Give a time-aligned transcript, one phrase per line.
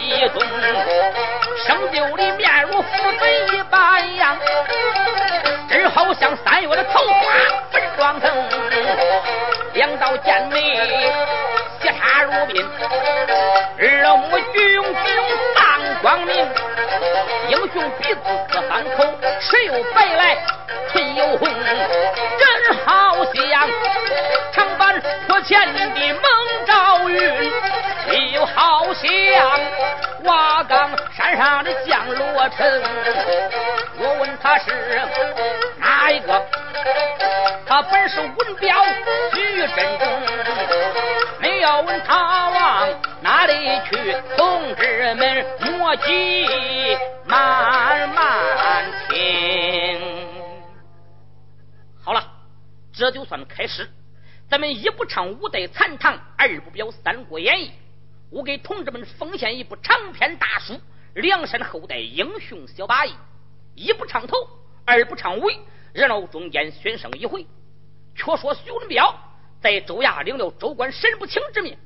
[0.00, 0.42] 一冬，
[1.66, 4.36] 生就的面如父子一般样。
[5.68, 7.12] 真好像三月的桃花
[7.70, 8.30] 粉妆成，
[9.74, 10.60] 两道剑眉
[11.80, 12.64] 斜插如鬓，
[13.78, 14.94] 二目炯炯
[15.54, 16.34] 放光明，
[17.50, 19.04] 英雄鼻子可翻口，
[19.40, 20.36] 舌又白来
[20.90, 21.48] 唇又红，
[22.38, 23.68] 真好像
[24.52, 27.52] 长坂坡前的孟昭云，
[28.94, 29.60] 像
[30.24, 32.82] 瓦岗山上的降罗城。
[33.98, 34.66] 我问他是。
[35.78, 36.46] 哪一个？
[37.66, 38.84] 他本是文彪
[39.32, 40.08] 徐振中，
[41.40, 42.88] 没要问他往
[43.20, 43.52] 哪里
[43.90, 44.16] 去？
[44.36, 45.46] 同志们
[45.78, 46.46] 莫急，
[47.26, 50.00] 慢慢听。
[52.02, 52.24] 好了，
[52.92, 53.88] 这就算开始。
[54.48, 57.72] 咱们一不唱五代残唐，二不表三国演义。
[58.30, 60.74] 我给同志们奉献一部长篇大书
[61.14, 63.10] 《梁山后代英雄小八义》，
[63.74, 64.36] 一不唱头。
[64.84, 65.58] 二不唱尾，
[65.92, 67.46] 热闹中间选上一回。
[68.14, 69.14] 却说徐文彪
[69.60, 71.76] 在州衙领了州官沈不清之命，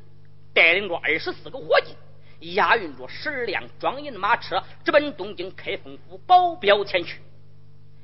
[0.53, 7.21] 带领着二十四个伙计，押运着十二辆装银马车，直奔东京开封府保镖前去。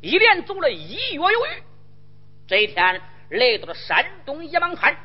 [0.01, 1.63] 一连走了一月有余，
[2.47, 3.01] 这一天
[3.31, 4.97] 来到了山东野芒滩。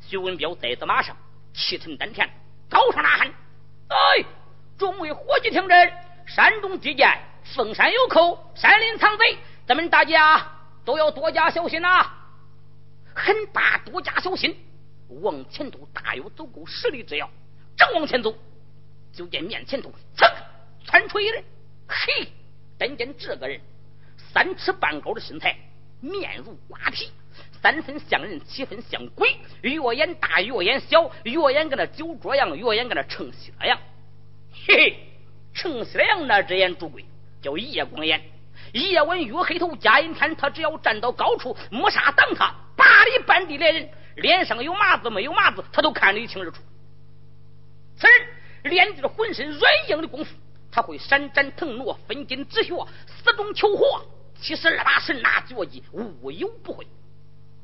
[0.00, 1.16] 徐文彪在此马上，
[1.52, 2.28] 气沉丹田，
[2.68, 3.28] 高声呐喊
[3.88, 4.24] ：“哎，
[4.78, 5.92] 众位伙计听真，
[6.26, 7.06] 山中地界！”
[7.54, 9.36] 凤山有寇，山林藏贼，
[9.66, 10.50] 咱们大家
[10.84, 12.10] 都要多加小心呐！
[13.14, 14.56] 很罢，多加小心。
[15.20, 17.30] 往前头大约走够十里之遥，
[17.76, 18.34] 正往前走，
[19.12, 20.26] 就见面前头噌
[20.86, 21.44] 窜出一人。
[21.86, 22.32] 嘿，
[22.78, 23.60] 但见这个人
[24.32, 25.56] 三尺半高的身材，
[26.00, 27.12] 面如瓜皮，
[27.64, 29.38] 三分像人，七分像鬼。
[29.62, 33.78] 月眼大，月眼小，月眼跟那酒桌样，月眼跟那称西了样。
[34.66, 34.98] 嘿嘿，
[35.54, 37.06] 称西了样那只眼朱贵。
[37.40, 38.20] 叫夜光眼，
[38.74, 46.60] 夜晚月黑头加阴天，他只要站到高处，没啥挡他，八里半地来人，脸上有麻子没有麻子，他都看得一清二楚。
[47.96, 50.34] 此人练就了浑身软硬的功夫，
[50.70, 52.74] 他会闪展腾挪，分筋止血，
[53.06, 54.04] 死中求活，
[54.38, 56.86] 七十二把神拿绝技，无有不会。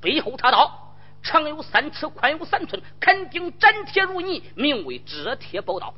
[0.00, 5.94] 背后插刀，长有三尺，宽有三寸，肯定斩铁如泥，名为遮铁宝刀。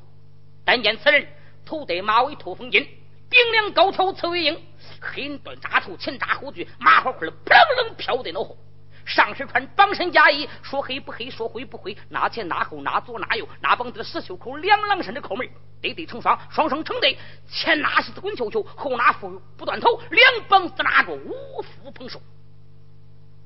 [0.64, 1.28] 但见此人
[1.64, 2.86] 头戴马尾，头风巾。
[3.30, 4.62] 顶梁高挑，刺猬鹰，
[5.00, 8.56] 黑人短扎头，前扎后锯，马花花的扑棱棱飘在脑后。
[9.04, 15.48] 上身穿绑身夹衣，说黑不黑，说灰不灰，拿前拿后，拿左拿右，拿绑子石袖口，两郎身的扣门，
[15.80, 17.16] 对对成双，双双成对。
[17.48, 22.20] 前那是滚球球，后那副不断头，两膀子拿着五福捧手，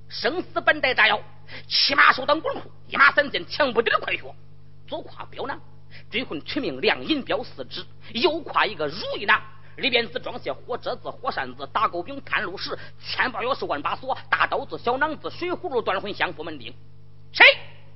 [0.09, 1.21] 生死本带炸药，
[1.69, 4.23] 骑马手当滚裤，一马三箭，强不敌的快靴。
[4.87, 5.61] 左挎镖囊，
[6.11, 9.43] 追魂取命亮银镖四支，右挎一个如意囊。
[9.77, 16.73] 里边子装些火折子、火扇子、打狗饼、探路石、千把钥匙、万把锁、大刀子、小囊子、水葫芦、断魂香符门钉。
[17.31, 17.45] 谁？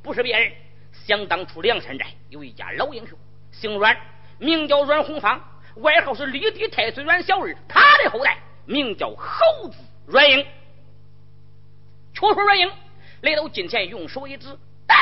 [0.03, 0.53] 不是别人，
[0.93, 3.19] 想当初梁山寨有一家老英雄，
[3.51, 3.97] 姓阮，
[4.39, 5.41] 名叫阮红芳，
[5.77, 7.57] 外号是立地太岁阮小二。
[7.67, 8.37] 他的后代
[8.67, 10.47] 名叫猴子阮英。
[12.15, 12.71] 却说阮英
[13.23, 14.97] 来到近前，用手一指，带。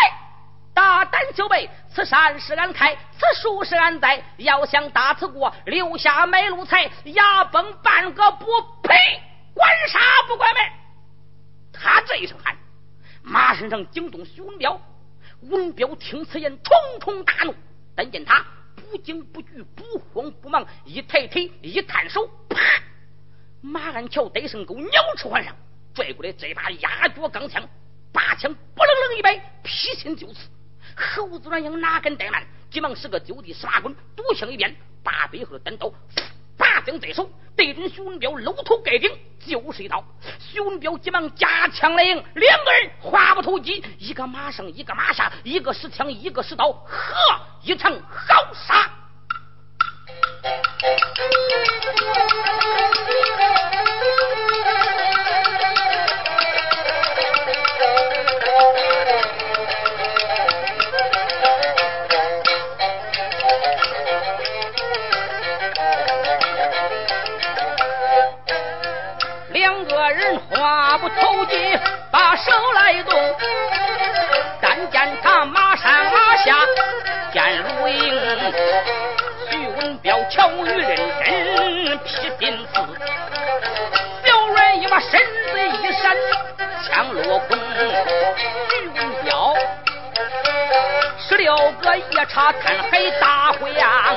[0.74, 4.22] 大胆小辈，此山是俺开，此树是俺栽。
[4.36, 8.46] 要想打此过，留下买路财，牙崩半个不
[8.84, 8.94] 赔。
[9.54, 10.62] 管杀不管门。
[11.72, 12.56] 他这一声喊，
[13.22, 14.80] 马身上惊动徐文彪。
[15.40, 17.52] 文彪听此言，重重大怒。
[17.96, 18.46] 但见他
[18.76, 22.56] 不惊不惧，不慌不忙，一抬腿，一探手，啪！
[23.60, 25.56] 马鞍桥得胜钩，鸟翅环上，
[25.98, 27.60] 拽过来这把压脚钢枪，
[28.12, 30.48] 拔枪不愣愣一摆，劈心就刺。
[30.94, 35.92] 猴子转英哪敢怠慢，急忙使个就地十八滚，躲枪一边，把背后的单刀
[36.56, 39.10] 拔枪在手，对准徐文彪搂头盖顶
[39.44, 40.04] 就是一刀。
[40.38, 46.94] 徐文彪急忙夹枪来迎，两个人话不投机，一个马上，一个马下，一个使枪，一个使刀，呵，
[47.64, 48.88] 一场好杀。
[70.58, 71.78] 话不投机，
[72.10, 73.36] 把手来动。
[74.60, 76.56] 但见他马上马下
[77.32, 78.54] 见如影，
[79.48, 82.74] 徐文彪巧语认真批心词。
[84.24, 86.16] 小软一把身子一闪，
[86.84, 87.56] 枪落空。
[88.68, 89.54] 徐文彪
[91.18, 94.16] 十六个夜叉看海大灰呀，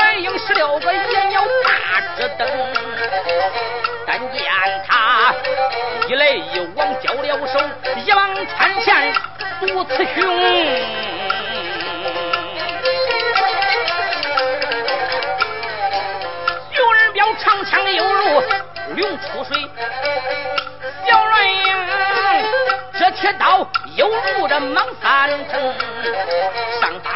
[0.00, 2.48] 小软英十六个野鸟大只灯。
[4.06, 4.42] 但见
[4.88, 5.34] 他
[6.08, 7.60] 一来一往交了手，
[8.04, 9.12] 一往穿前
[9.60, 10.24] 独雌雄。
[16.72, 18.42] 有人标长枪犹如
[18.96, 19.70] 龙出水，
[21.06, 21.76] 小软英。
[22.98, 25.74] 这铁刀犹如这蟒三层，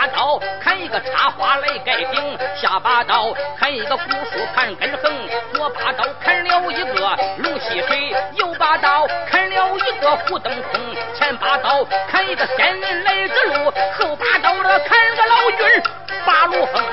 [0.04, 5.10] 把刀砍一个插花来盖顶，下把刀砍一个古树盘根横，
[5.54, 10.78] 左把刀砍了一个龙戏水，右把刀砍了一个虎登空，
[11.14, 15.82] 前把刀砍一个仙人来之路，后把刀这砍个老君
[16.26, 16.84] 八路横，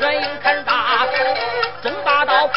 [0.00, 1.06] 软硬砍大，
[1.80, 2.50] 中把刀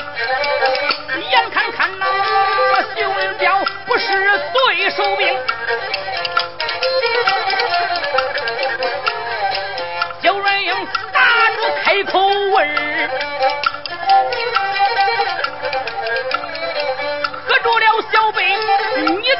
[1.29, 3.55] 眼看看那徐文彪
[3.85, 4.07] 不是
[4.51, 5.27] 对手兵。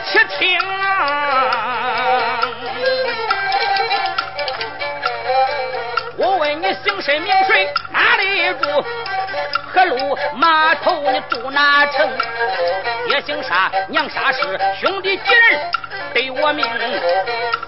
[0.06, 2.40] 且听啊！
[6.18, 8.86] 我问你姓甚名谁，哪里住？
[9.74, 12.10] 何路码头你住哪城？
[13.07, 13.72] 爹姓啥？
[13.90, 14.60] 娘啥氏？
[14.80, 15.72] 兄弟几人？
[16.13, 16.65] 对我命，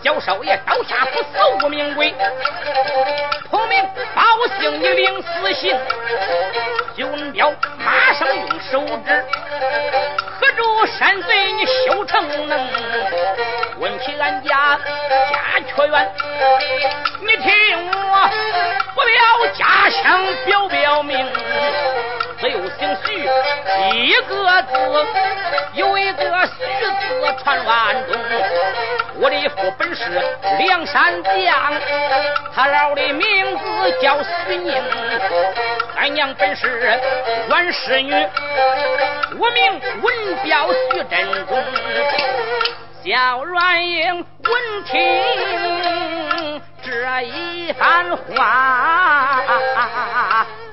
[0.03, 1.27] 小少爷刀下不死
[1.63, 2.13] 无名鬼，
[3.49, 3.83] 同名
[4.13, 4.21] 报
[4.59, 5.75] 姓你领死刑。
[6.95, 9.25] 徐文彪马上用手指
[10.39, 12.67] 合住山贼，你休逞能。
[13.79, 14.79] 问起俺家
[15.31, 16.11] 家缺员，
[17.21, 18.29] 你听我
[18.93, 21.27] 不表家乡，表表名。
[22.45, 23.07] 只有姓徐
[23.97, 24.71] 一个字，
[25.73, 28.15] 有一个徐字传万东。
[29.15, 30.03] 我的父本是
[30.59, 31.73] 梁山将，
[32.53, 34.79] 他老的名字叫徐宁。
[35.97, 36.99] 俺娘本是
[37.49, 38.13] 阮氏女，
[39.39, 41.63] 我名文彪徐振中。
[43.03, 49.41] 小软英闻听这一番话。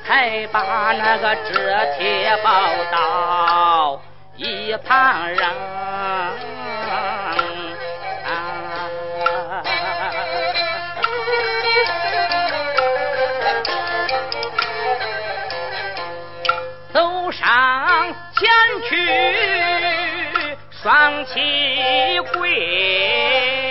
[0.04, 1.52] 才把那个纸
[1.96, 2.50] 帖报
[2.90, 4.02] 到
[4.36, 5.48] 一旁人。
[16.92, 18.50] 走上前
[18.88, 18.90] 去，
[20.70, 23.61] 双膝跪。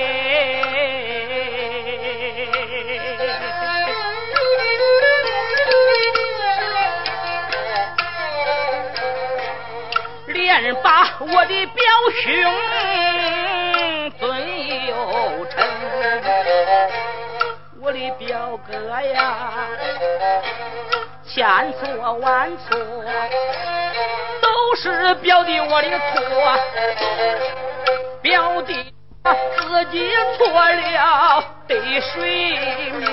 [10.83, 11.83] 把我的表
[12.23, 12.23] 兄
[14.19, 14.21] 尊
[14.87, 15.53] 有称，
[17.81, 19.67] 我的表哥呀，
[21.25, 22.77] 千错万错
[24.41, 26.19] 都是表弟我的错，
[28.21, 32.57] 表弟自己错了得谁
[32.91, 33.07] 命？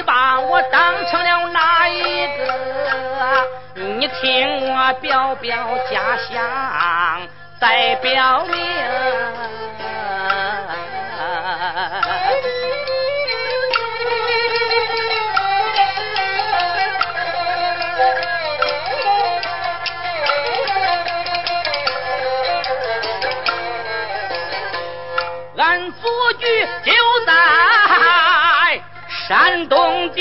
[0.00, 2.54] 你把我当成了哪一个？
[3.74, 5.54] 你听我表表
[5.90, 7.28] 家乡，
[7.60, 8.58] 再表明。
[25.58, 26.92] 俺祖居就
[27.26, 27.32] 在
[29.30, 30.20] 山东地。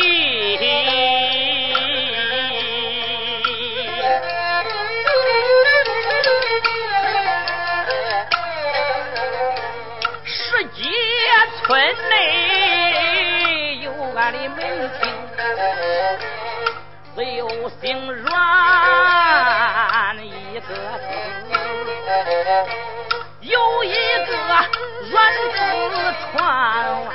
[11.66, 14.58] 村内有俺的门
[15.00, 15.02] 庭，
[17.16, 17.48] 只有
[17.80, 18.28] 姓阮
[20.18, 21.08] 一个字，
[23.42, 24.30] 有一个
[25.12, 25.14] 阮
[25.52, 25.58] 字
[26.32, 26.34] 传
[27.06, 27.10] 万。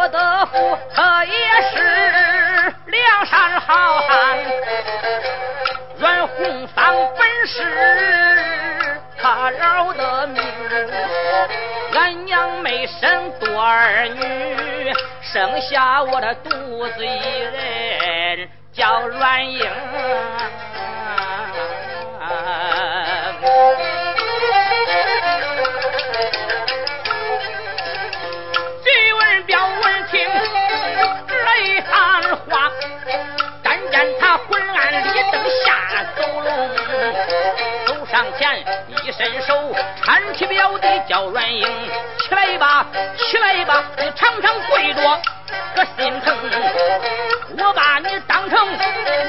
[0.00, 1.32] 我的父他也
[1.70, 4.38] 是梁山好汉，
[5.98, 10.42] 阮红芳本是他饶的命。
[11.92, 14.90] 俺娘没生多儿女，
[15.20, 17.40] 生下我的独子一
[18.38, 19.70] 人，叫阮英。
[31.80, 32.70] 泪含花，
[33.62, 36.70] 但见他昏暗里灯下走龙，
[37.86, 38.62] 走上前
[39.04, 39.54] 一伸手
[40.04, 41.66] 搀起表弟叫阮英，
[42.18, 45.22] 起来吧，起来吧，你常常跪着。
[45.74, 46.36] 可心疼，
[47.58, 48.58] 我把你当成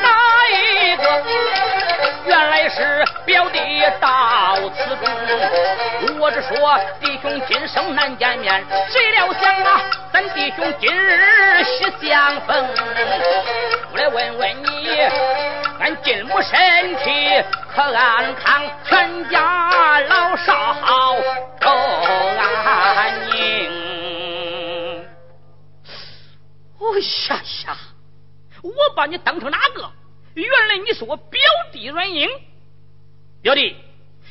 [0.01, 0.09] 哪
[0.49, 1.23] 一个？
[2.25, 3.59] 原来是表弟
[3.99, 6.19] 到此中。
[6.19, 9.81] 我只说弟兄今生难见面，谁料想啊，
[10.13, 12.69] 咱弟兄今日喜相逢。
[13.91, 14.99] 我来问问你，
[15.79, 17.43] 俺金母身体
[17.75, 18.61] 可安康？
[18.87, 20.75] 全家老少
[21.59, 24.00] 都安宁。
[26.91, 27.77] 我呀呀！
[28.61, 29.89] 我把你当成哪个？
[30.33, 31.39] 原来你是我表
[31.71, 32.29] 弟阮英。
[33.41, 33.77] 表弟，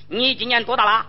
[0.09, 1.07] 你今年多大了？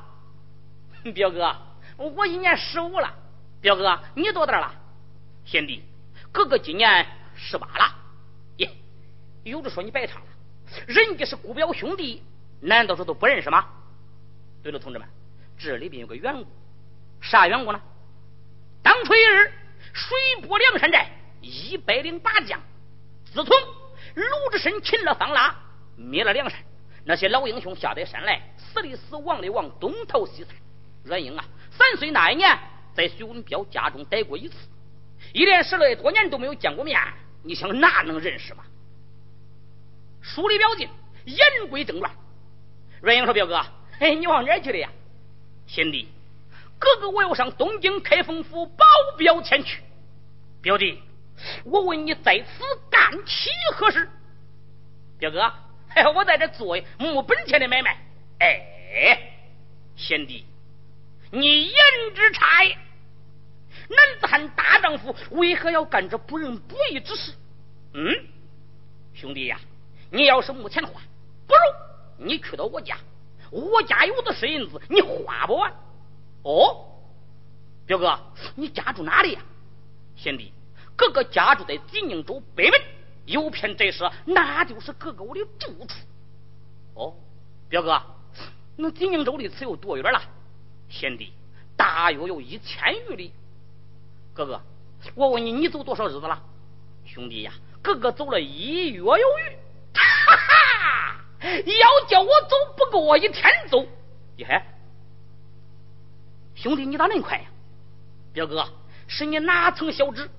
[1.13, 1.53] 表哥，
[1.97, 3.13] 我今年十五了。
[3.59, 4.73] 表哥，你多大了？
[5.43, 5.83] 贤弟，
[6.31, 7.05] 哥哥今年
[7.35, 7.95] 十八了。
[8.57, 8.71] 耶，
[9.43, 10.27] 有的说你白唱了，
[10.87, 12.23] 人家是姑表兄弟，
[12.61, 13.67] 难道说都不认识吗？
[14.63, 15.07] 对了，同志们，
[15.59, 16.47] 这里边有个缘故，
[17.19, 17.81] 啥缘故呢？
[18.81, 19.53] 当初一日，
[19.93, 21.11] 水泊梁山寨。
[21.41, 22.61] 一百零八将，
[23.25, 23.47] 自从
[24.15, 25.55] 鲁智深擒了方腊，
[25.95, 26.59] 灭了梁山，
[27.03, 30.55] 那些老英雄下得山来，死的死，亡的亡，东逃西窜。
[31.03, 32.57] 阮英啊，三岁那一年，
[32.93, 34.55] 在徐文彪家中待过一次，
[35.33, 37.01] 一连十来多年都没有见过面，
[37.43, 38.63] 你想哪能认识吗？
[40.21, 40.87] 书里表进，
[41.25, 42.11] 言归正传。
[43.01, 43.65] 阮英说：“表哥，
[43.99, 44.87] 嘿，你往哪儿去了呀？”
[45.65, 46.07] 贤弟，
[46.77, 48.85] 哥哥我要上东京开封府保
[49.17, 49.81] 镖前去。
[50.61, 51.01] 表弟。
[51.65, 54.09] 我问你在此干起何事？
[55.19, 55.53] 表哥，
[56.15, 57.97] 我在这做木本钱的买卖。
[58.39, 59.33] 哎，
[59.95, 60.45] 贤弟，
[61.31, 61.75] 你言
[62.15, 62.45] 之差。
[63.89, 67.33] 男子汉大丈夫，为何要干这不仁不义之事？
[67.93, 68.27] 嗯，
[69.13, 69.59] 兄弟呀，
[70.09, 71.01] 你要是没钱的话，
[71.45, 72.97] 不如你去到我家，
[73.51, 75.73] 我家有的是银子，你花不完。
[76.43, 77.01] 哦，
[77.85, 78.19] 表哥，
[78.55, 79.41] 你家住哪里呀？
[80.15, 80.53] 贤弟。
[81.01, 82.79] 哥哥家住在济宁州北门，
[83.25, 85.95] 有片宅舍，那就是哥哥我的住处。
[86.93, 87.15] 哦，
[87.67, 87.99] 表哥，
[88.75, 90.21] 那济宁州离此有多远了？
[90.89, 91.33] 贤弟，
[91.75, 93.33] 大约有一千余里。
[94.35, 94.61] 哥哥，
[95.15, 96.39] 我问你，你走多少日子了？
[97.03, 99.57] 兄弟呀，哥哥走了一月有余。
[99.95, 103.87] 哈哈，要叫我走，不够我一天走。
[104.37, 104.63] 你还，
[106.53, 107.45] 兄弟，你咋恁快呀？
[108.33, 108.69] 表哥，
[109.07, 110.29] 是你哪曾晓知？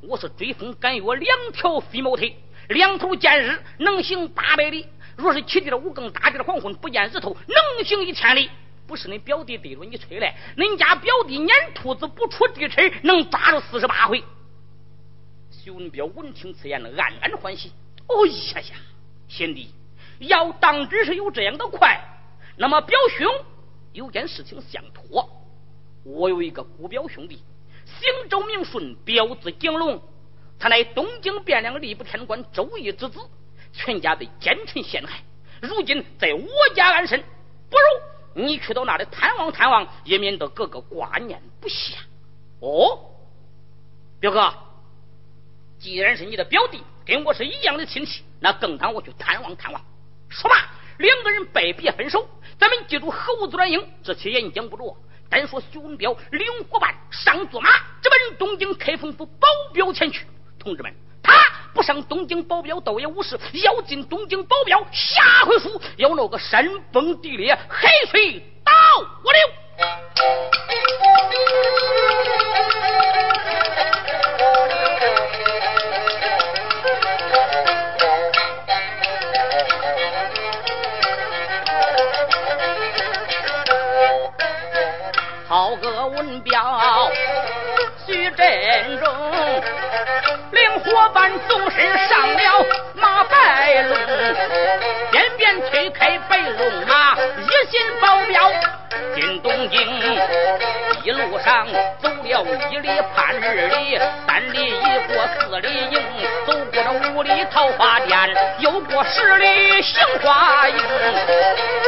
[0.00, 2.36] 我是追风赶月，两条飞毛腿，
[2.68, 4.86] 两头见日能行八百里。
[5.16, 8.48] 若是起地了五更，大地的黄昏，不见日头，能行一千里。
[8.86, 14.22] 不是你表弟对着你吹来，恁家表弟撵兔子不出地尘，能抓住四十八回。
[15.50, 17.72] 徐文彪闻听此言，暗暗欢喜。
[18.06, 18.76] 哦呀呀，
[19.26, 19.74] 贤弟，
[20.20, 22.00] 要当真是有这样的快，
[22.56, 23.26] 那么表兄
[23.92, 25.28] 有件事情相托。
[26.04, 27.42] 我有一个姑表兄弟。
[28.00, 30.02] 姓周名顺，表字景龙，
[30.58, 33.18] 他乃东京汴梁吏部天官周易之子，
[33.72, 35.22] 全家被奸臣陷害，
[35.62, 37.24] 如今在我家安身。
[37.70, 41.96] 不如你去到那里探望探望，也免得哥哥挂念不下。
[42.60, 43.10] 哦，
[44.20, 44.52] 表哥，
[45.78, 49.82] 既然是你的表弟，跟我是一样的亲戚，那更当我去探望探望。
[50.28, 52.28] 说罢，两个人拜别分手。
[52.58, 54.96] 咱们记住猴子软硬，这些言讲不着。
[55.30, 57.70] 单说徐文彪领伙伴上坐马，
[58.02, 60.26] 直奔东京开封府保镖前去。
[60.58, 60.92] 同志们，
[61.22, 61.32] 他
[61.74, 68.72] 不上东京保镖倒也无事，要进东京保镖，下回书要闹个山崩地裂，海水倒
[69.22, 70.87] 我流。
[85.68, 87.10] 报个文彪，
[88.06, 89.06] 徐振中，
[90.50, 93.98] 领伙伴纵身上了马白龙，
[95.10, 98.50] 便便推开白龙马，一心保镖
[99.14, 99.78] 进东京。
[101.08, 101.66] 一路上
[102.02, 105.98] 走了一里半二里，三里一过四里营，
[106.46, 108.14] 走过五里桃花店，
[108.58, 110.76] 又过十里杏花营，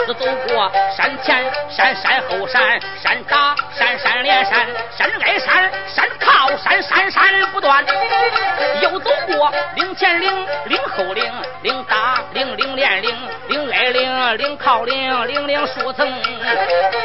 [0.06, 0.14] 走
[0.48, 7.22] 过山前山、山后山、山大山、山连山、山挨山、山靠山、山山
[7.52, 7.84] 不断，
[8.80, 11.30] 又走过岭前岭、岭后岭、
[11.62, 13.14] 岭大岭、岭连岭、
[13.48, 16.10] 岭挨岭、岭靠岭、岭岭树层，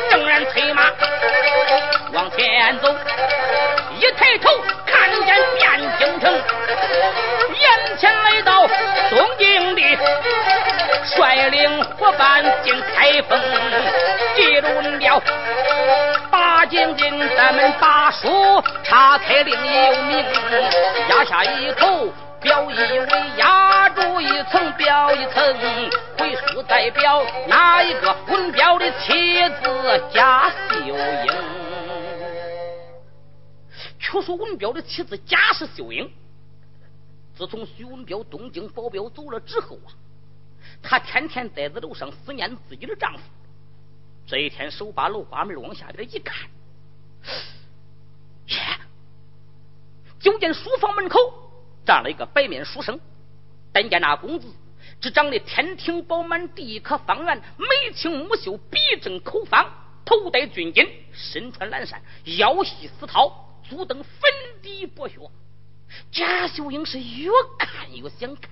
[0.09, 0.83] 正然催马。
[2.15, 2.95] 往前走，
[3.99, 4.49] 一抬头
[4.85, 8.65] 看见汴京城，眼前来到
[9.09, 9.81] 东京的
[11.03, 13.37] 率领伙伴进开封，
[14.33, 15.21] 记住了
[16.31, 20.25] 八将军，咱们把书岔开另有名，
[21.09, 22.07] 压下一口。
[22.41, 23.07] 表一为
[23.37, 25.43] 压住一层，表一层，
[26.19, 31.74] 回书代表哪一个文彪的妻子贾秀英？
[34.15, 36.09] 却说文彪的妻子贾氏秀英，
[37.35, 39.91] 自从徐文彪东京保镖走了之后啊，
[40.81, 43.19] 她天天待在楼上思念自己的丈夫。
[44.25, 46.49] 这一天，手把楼花门往下边一看，
[48.47, 48.57] 耶，
[50.19, 51.19] 就见书房门口。
[51.85, 52.99] 站了一个白面书生，
[53.71, 54.47] 但见那公子
[54.99, 59.71] 只长得天庭饱满，地可方圆，眉清目秀，鼻正口方，
[60.03, 62.01] 头戴军巾，身穿蓝衫，
[62.37, 63.31] 腰系丝绦，
[63.69, 65.19] 足登粉底薄靴。
[66.11, 68.49] 贾秀英是越看越想看，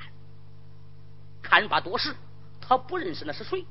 [1.41, 2.15] 看罢多时，
[2.61, 3.65] 他不认识那是谁，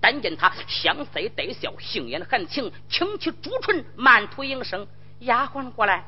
[0.00, 4.86] 但见他香腮带笑，杏眼含情，轻启朱唇，慢吐应声
[5.20, 6.04] ：“丫鬟过来。”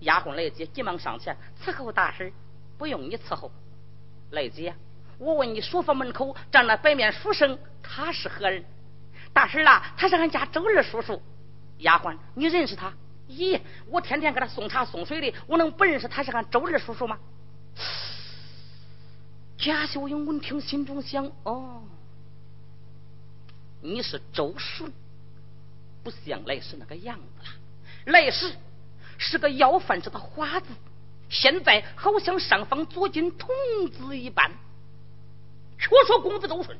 [0.00, 2.32] 丫鬟来接，急忙上前伺候大婶，
[2.78, 3.50] 不用你伺候。
[4.30, 4.74] 来姐，
[5.18, 8.64] 我问你，书房门口站那白面书生，他是何人？
[9.32, 11.22] 大婶啊，他是俺家周二叔叔。
[11.78, 12.92] 丫鬟，你认识他？
[13.28, 17.18] 咦，我天天给他送茶送水的，我能不认识他是俺周二叔叔吗？
[19.58, 21.82] 贾秀英闻听，心中想：哦，
[23.80, 24.92] 你是周顺，
[26.02, 28.12] 不像来时那个样子了。
[28.12, 28.52] 来时。
[29.16, 30.66] 是个要饭吃的花子，
[31.30, 33.48] 现在好像上方左金童
[33.92, 34.50] 子一般。
[35.78, 36.76] 却说公子周顺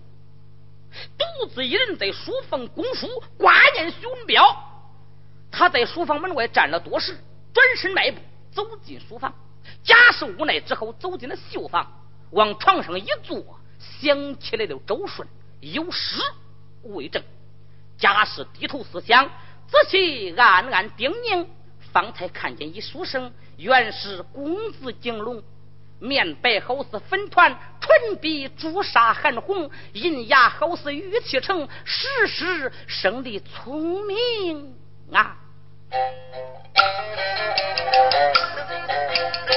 [1.17, 4.43] 独自一人在书房供书，挂念徐文彪。
[5.55, 7.17] 他在书房门外站了多时，
[7.53, 8.19] 转身迈步
[8.53, 9.33] 走进书房，
[9.85, 11.91] 贾氏无奈之后走进了绣房，
[12.33, 15.29] 往床上一坐，想起来了周顺
[15.61, 16.21] 有诗
[16.83, 17.23] 为证，
[17.97, 19.31] 贾氏低头思想，
[19.69, 21.47] 仔细暗暗叮咛。
[21.93, 25.41] 方才看见一书生，原是公子景龙，
[26.01, 34.75] 面白好似粉团，唇比朱砂含红，银牙好似玉砌成，时时生的聪明
[35.13, 35.37] 啊。
[35.95, 36.01] 西
[39.49, 39.54] 楼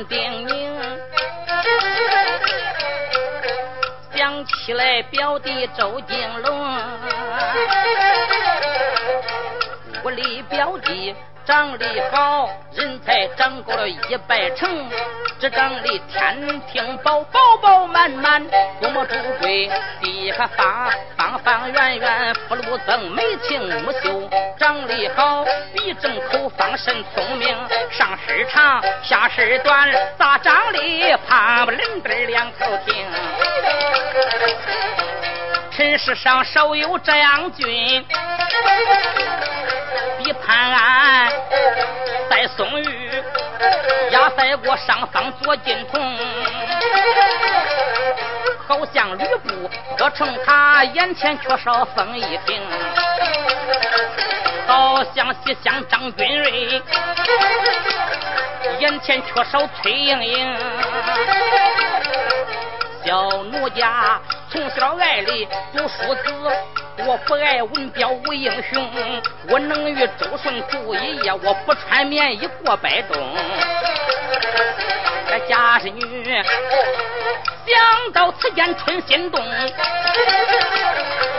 [0.00, 0.54] 暗叮咛，
[4.16, 6.78] 想起来表弟周金龙，
[10.02, 11.14] 屋里表弟。
[11.46, 14.88] 长得好，人才长过了一百成，
[15.40, 18.46] 这长得天庭饱饱饱满满，
[18.80, 19.68] 多么富贵，
[20.00, 25.42] 地下方方方圆圆，福禄增，眉清目秀，长得好，
[25.72, 27.48] 鼻正口方，神聪明，
[27.90, 33.06] 上身长，下身短，咋长得胖不愣墩两头挺？
[35.70, 38.06] 尘世上少有这样君。
[40.18, 41.32] 比潘安
[42.28, 43.10] 赛宋玉，
[44.10, 46.18] 压赛过上方左金童，
[48.70, 52.62] 好像吕布破城塔，眼前缺少风一挺，
[54.68, 56.80] 好像西厢张君瑞，
[58.78, 60.56] 眼前缺少崔莺莺，
[63.04, 66.32] 小奴家从小爱里读书子。
[67.06, 68.88] 我不爱文彪武英雄，
[69.48, 73.18] 我能与周顺住一夜，我不穿棉衣过白冬。
[75.28, 76.44] 这家是女，
[77.66, 79.44] 想到此间春心动，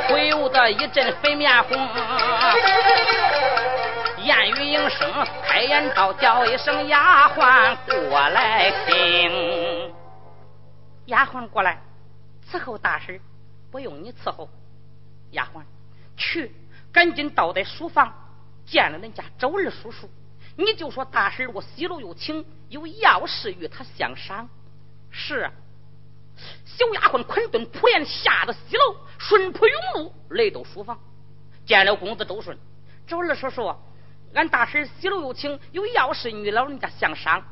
[0.07, 1.77] 不由得一阵粉面红。
[4.23, 5.11] 言语应声，
[5.43, 9.93] 开言道叫一声丫鬟过来听。
[11.05, 11.81] 丫鬟过来
[12.49, 13.19] 伺候大婶，
[13.71, 14.47] 不用你伺候。
[15.31, 15.63] 丫鬟，
[16.15, 16.51] 去，
[16.93, 18.13] 赶紧到在书房
[18.65, 20.09] 见了恁家周二叔叔。
[20.55, 24.47] 你就说大婶我西楼有请，有要事与他相商。
[25.09, 25.51] 是，啊
[26.65, 30.99] 小丫鬟捆顿扑帘下到西楼，顺坡涌路来到书房，
[31.65, 32.57] 见了公子周顺。
[33.07, 33.75] 周二叔叔，
[34.33, 37.43] 俺大婶西楼有请，有要事与老人家相商。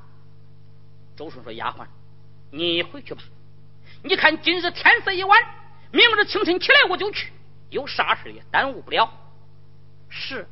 [1.16, 1.86] 周顺说：“丫鬟，
[2.52, 3.22] 你回去吧。
[4.04, 5.38] 你看今日天色已晚，
[5.92, 7.34] 明日清晨起来我就去，
[7.70, 9.12] 有啥事也耽误不了。”
[10.10, 10.48] 是。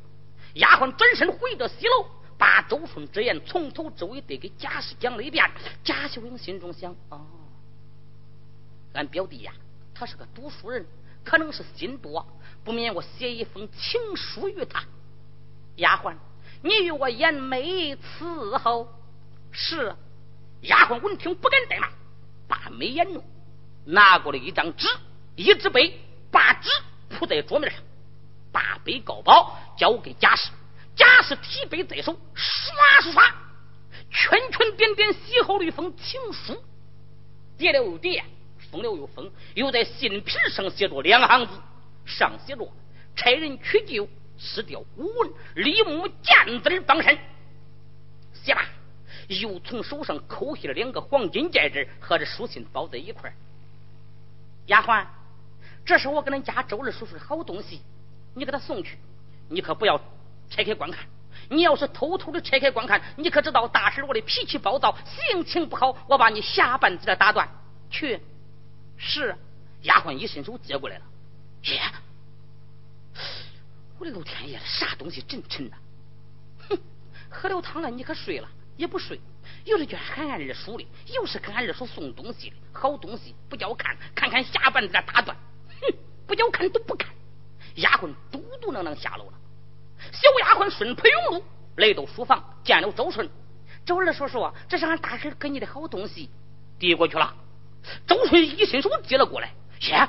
[0.54, 5.48] 丫鬟转身回到西楼，把周顺之言从头至尾得给贾氏讲了一遍。
[5.84, 7.24] 贾秀英心中想：哦，
[8.98, 9.52] 俺表弟呀，
[9.94, 10.84] 他是个读书人，
[11.24, 12.26] 可能是心多，
[12.64, 14.82] 不免我写一封情书于他。
[15.76, 16.16] 丫鬟，
[16.62, 18.92] 你与我言媒伺候。
[19.52, 19.94] 是。
[20.62, 21.88] 丫鬟闻听不敢怠慢，
[22.48, 23.22] 把眉眼弄，
[23.84, 24.88] 拿过来一张纸，
[25.36, 26.00] 一只杯，
[26.32, 26.68] 把纸
[27.08, 27.80] 铺在桌面上，
[28.50, 30.50] 把杯告宝交给贾氏。
[30.96, 33.34] 贾氏提杯在手，刷刷刷，
[34.10, 36.60] 圈圈点点写好了一封情书，
[37.56, 38.24] 叠了又叠，
[38.70, 41.52] 封了又封，又在信皮上写着两行字，
[42.04, 42.70] 上写着
[43.16, 47.18] “差人取救，失掉古文，李木见字帮身”。
[48.32, 48.64] 写吧。
[49.28, 53.30] 又从手上抠下了两个黄金戒指，和这书信包在一块
[54.68, 55.04] 丫鬟，
[55.84, 57.82] 这是我给恁家周二叔叔的好东西，
[58.34, 58.96] 你给他送去。
[59.50, 60.00] 你可不要
[60.48, 61.04] 拆开观看。
[61.50, 64.96] 你要是偷偷的拆开观看，你可知道大婶我的脾气暴躁，
[65.30, 67.46] 性情不好，我把你下半截打断。
[67.90, 68.18] 去。
[68.98, 69.34] 是。
[69.82, 71.04] 丫鬟一伸手接过来了。
[71.62, 71.80] 耶！
[73.98, 75.76] 我的老天爷，啥东西真沉呐！
[76.68, 76.78] 哼，
[77.30, 78.48] 喝了汤了，你可睡了。
[78.76, 79.20] 也不睡，
[79.64, 85.36] 又是去喊俺二叔的，又是给俺二叔送东西的，好东西不叫看，看看下半子打断，
[85.80, 85.96] 哼，
[86.28, 87.12] 不叫看都不看。
[87.74, 89.32] 丫鬟嘟嘟囔囔下楼了。
[90.12, 91.44] 小丫鬟顺坡涌路
[91.76, 93.28] 来到书房，见了周顺。
[93.84, 96.30] 周二叔叔，这是俺大婶给你的好东西，
[96.78, 97.34] 递过去了。
[98.06, 100.08] 周顺一伸手接了过来，耶，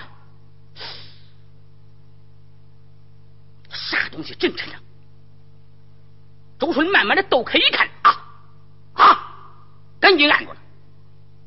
[3.70, 4.80] 啥东西真沉啊！
[6.60, 8.26] 周顺慢慢的抖开一看啊！
[8.94, 9.36] 啊！
[10.00, 10.58] 赶紧按住了，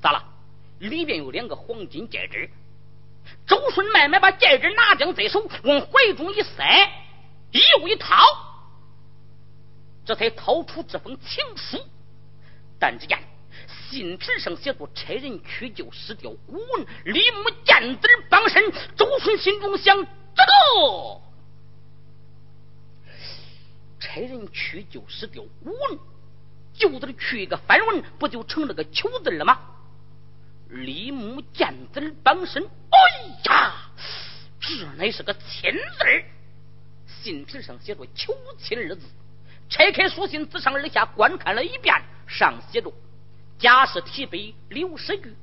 [0.00, 0.24] 咋了？
[0.78, 2.50] 里边有两个黄金戒指。
[3.46, 6.64] 周顺慢慢把戒指拿将在手，往怀中一塞，
[7.52, 8.16] 又一掏，
[10.04, 11.78] 这才掏出这封情书。
[12.78, 13.18] 但只见
[13.92, 18.72] 信纸上写着“差人去救失掉古文，李木见字帮身”。
[18.96, 21.20] 周顺心中想：这个
[24.00, 25.98] 差人去救失掉古文。
[26.72, 29.60] 就这去一个翻文，不就成了个求字了吗？
[30.70, 32.98] 李木见字帮身，哎
[33.44, 33.90] 呀，
[34.58, 36.24] 这乃是个亲字
[37.06, 39.02] 信纸上写着“求亲”二字。
[39.68, 41.94] 拆开书信，自上而下观看了一遍，
[42.26, 42.90] 上写着
[43.62, 45.36] ：“贾氏提笔刘世玉，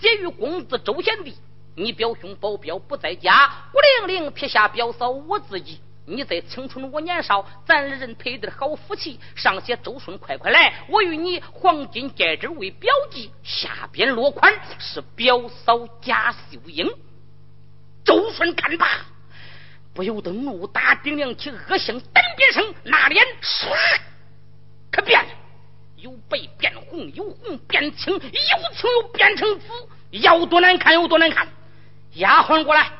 [0.00, 1.36] 写于公子周贤弟。
[1.76, 9.20] 你表兄保镖不在家，孤零零撇下表嫂我自己。”你在青春我年少，咱二人配对好夫妻。
[9.34, 13.30] 上写周顺，快快来，我与你黄金戒指为表记。
[13.42, 16.88] 下边落款是表嫂贾秀英。
[18.04, 18.88] 周顺看罢，
[19.92, 23.68] 不由得怒打顶梁起，恶向胆边生，那脸唰
[24.92, 25.28] 可变了，
[25.96, 29.66] 由白变红，由红变青，由青又变成紫，
[30.12, 31.48] 要多难看有多难看。
[32.14, 32.90] 丫鬟过来，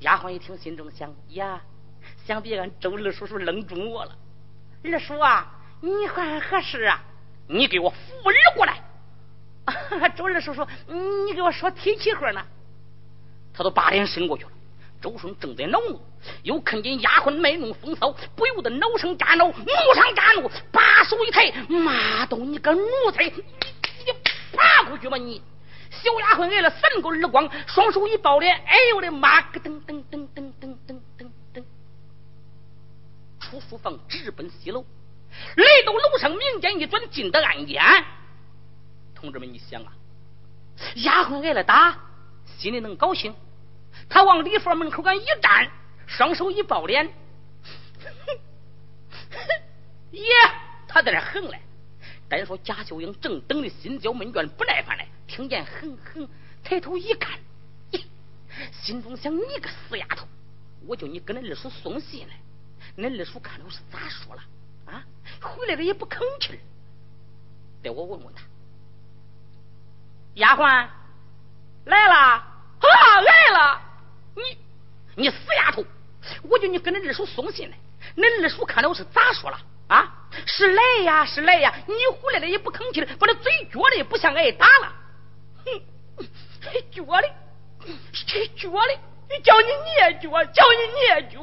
[0.00, 1.60] 丫鬟一听，心中想呀。
[2.26, 4.16] 想必俺周二叔叔愣中我了。
[4.84, 7.00] 二叔啊，你还何事啊？
[7.48, 7.96] 你给我扶
[8.28, 8.80] 儿过来。
[10.16, 12.44] 周二叔叔，你给我说提起话呢。
[13.52, 14.50] 他都把脸伸过去了。
[15.02, 16.00] 周顺正在恼怒，
[16.44, 24.12] 又看见丫鬟卖弄风骚，不由得恼上加恼，怒上加怒，把手一抬，骂道：“你个奴才，你你
[24.56, 25.42] 爬过去吧你！”
[25.90, 29.40] 小丫鬟挨了三个耳光，双手一抱脸，哎呦我的妈！
[29.40, 31.00] 咯噔噔噔噔噔噔
[31.52, 31.64] 噔。
[33.40, 34.84] 出书房直奔西楼，
[35.56, 37.82] 来到楼上，明间一转，进得暗间。
[39.14, 39.92] 同志们，你想啊，
[40.94, 41.98] 丫鬟挨了打，
[42.58, 43.34] 心里能高兴？
[44.08, 45.70] 他往礼佛门口干一站，
[46.06, 47.06] 双手一抱脸，
[50.10, 50.30] 耶，
[50.88, 51.60] 他在那横嘞。
[52.28, 56.28] 单说贾秀英正等的心焦闷倦，不耐烦嘞，听见哼哼，
[56.64, 57.38] 抬头一看，
[58.72, 60.26] 心中想：你个死丫头，
[60.86, 62.34] 我叫你跟恁二叔送信来。
[62.96, 64.42] 恁二叔看了是咋说了
[64.86, 65.04] 啊？
[65.40, 66.58] 回来了也不吭气儿，
[67.82, 68.42] 得我问问他。
[70.34, 70.88] 丫鬟
[71.84, 73.80] 来了啊，来了！
[74.34, 74.58] 你
[75.16, 75.84] 你死丫头！
[76.48, 77.76] 我叫你跟恁二叔送信来，
[78.16, 80.28] 恁二叔看了是咋说了啊？
[80.46, 81.74] 是来呀，是来呀！
[81.86, 84.92] 你回来了也不吭气了，把那嘴撅的也不像挨打了。
[85.64, 85.82] 哼！
[86.92, 87.28] 撅的，
[88.12, 91.38] 撅的，叫你捏脚，叫你捏脚。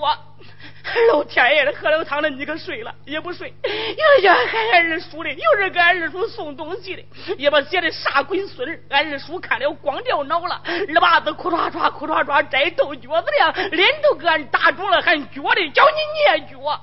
[1.11, 7.03] 老天爷的，喝了汤了你可睡了也不睡，又叫俺二叔的，又是给俺二叔送东西的，
[7.37, 16.81] 也把写的啥鬼孙俺二叔看了光掉脑了，二把子哭唰唰哭唰唰摘豆角子的，脸都给俺打肿了，还脚的叫你捏脚。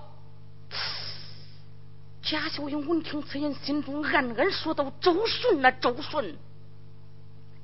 [2.23, 6.37] 贾小英闻听此言，心中暗暗说道：“周顺呐，周顺，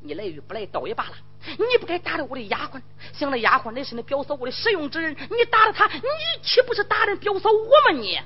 [0.01, 1.12] 你来与不来倒也罢了。”
[1.44, 2.81] 你不该打了我的丫鬟，
[3.12, 6.02] 想那丫鬟乃是那表嫂我的使用之人，你打了她，你
[6.42, 7.98] 岂不是打人表嫂我吗？
[8.00, 8.20] 你？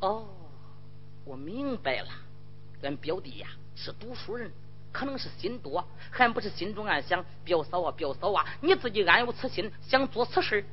[0.00, 0.28] 哦，
[1.24, 2.08] 我明白了，
[2.82, 4.50] 俺表弟呀是读书人，
[4.92, 10.64] 可能是心多，还不是心中暗想表嫂啊表嫂啊，你自己暗有此心，想做此事，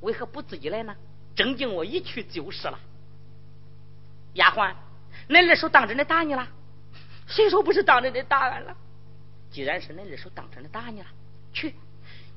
[0.00, 0.96] 为何不自己来呢？
[1.36, 2.78] 正经我一去就是了。
[4.34, 4.74] 丫鬟，
[5.28, 6.48] 恁二叔当真的打你了？
[7.26, 8.76] 谁说不是当真的打俺了？
[9.50, 11.06] 既然是恁二叔当真的打你了，
[11.52, 11.74] 去，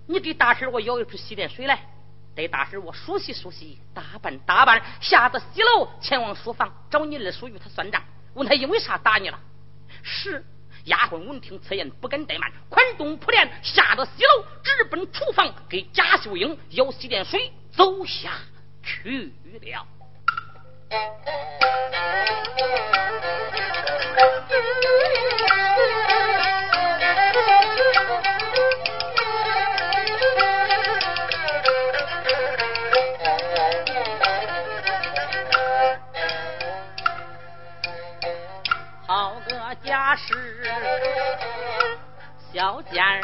[0.08, 1.86] 你给大婶我舀一盆洗脸水来，
[2.36, 9.40] 带大婶我梳洗梳洗，打扮打扮，下得西楼前往书房找你二叔与他算账，问他因为啥打你了。
[10.02, 10.44] 是
[10.86, 18.32] 丫鬟闻听此言，不敢怠慢，宽动铺帘，下得西楼，直奔厨房给贾秀英舀洗脸水，走下
[18.82, 19.88] 去了。
[42.74, 43.22] 小贱儿，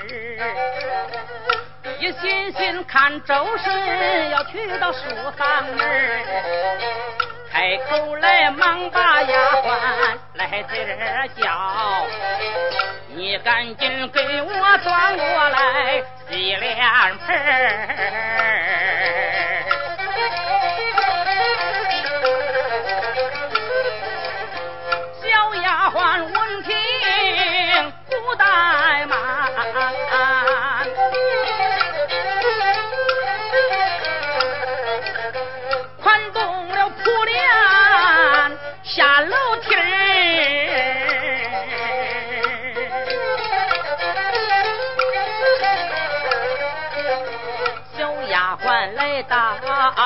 [1.98, 5.00] 一心心看周顺要去到书
[5.36, 5.80] 房门
[7.52, 9.76] 开口来忙把丫鬟
[10.36, 12.06] 来这叫，
[13.08, 16.78] 你赶紧给我端过来洗脸
[17.26, 18.99] 盆儿。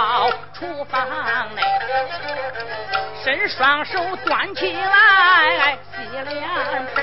[0.04, 1.08] 到厨房
[1.56, 1.62] 内，
[3.24, 6.44] 伸双手端起来洗脸
[6.94, 6.98] 盆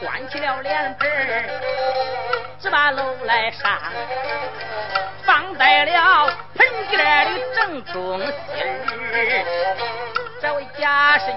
[0.00, 1.08] 端起了脸盆
[2.58, 3.80] 只把楼来上，
[5.24, 7.04] 放在了盆底的
[7.54, 8.26] 正中心
[10.42, 11.32] 这位家婶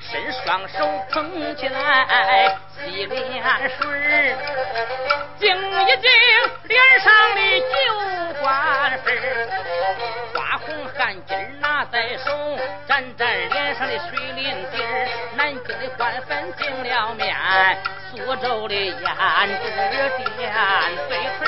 [0.00, 3.42] 伸双手捧起来洗脸
[3.78, 4.36] 水
[5.38, 6.10] 净一净
[6.68, 7.72] 脸上的酒
[8.42, 8.44] 花
[9.04, 9.06] 粉
[10.34, 10.66] 花红
[10.96, 14.76] 汗巾拿在手，沾沾脸上的水淋滴
[15.36, 17.36] 南京的花粉净了面，
[18.10, 19.64] 苏州的胭脂
[20.18, 20.52] 点
[21.08, 21.42] 嘴唇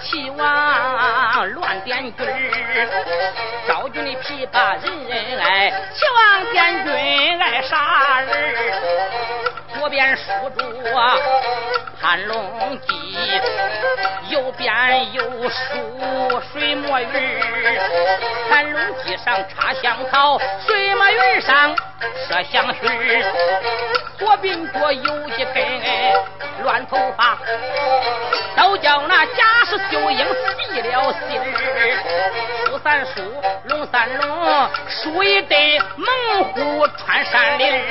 [0.00, 2.26] 齐王乱点军
[3.66, 6.92] 昭君的琵琶人人爱，齐王点军
[7.40, 8.54] 爱杀人。
[9.74, 10.22] 左边书
[10.56, 10.62] 着
[12.00, 13.40] 潘龙记，
[14.28, 17.08] 右边有书水墨云
[18.48, 21.74] 潘龙记上插香草，水墨云上
[22.28, 23.24] 设香薰
[24.18, 25.80] 左边着有一根
[26.62, 27.36] 乱头发，
[28.56, 31.40] 都叫那贾氏秀英细了心。
[32.66, 33.20] 苏三叔，
[33.64, 37.82] 龙三龙，书一对猛虎穿山林？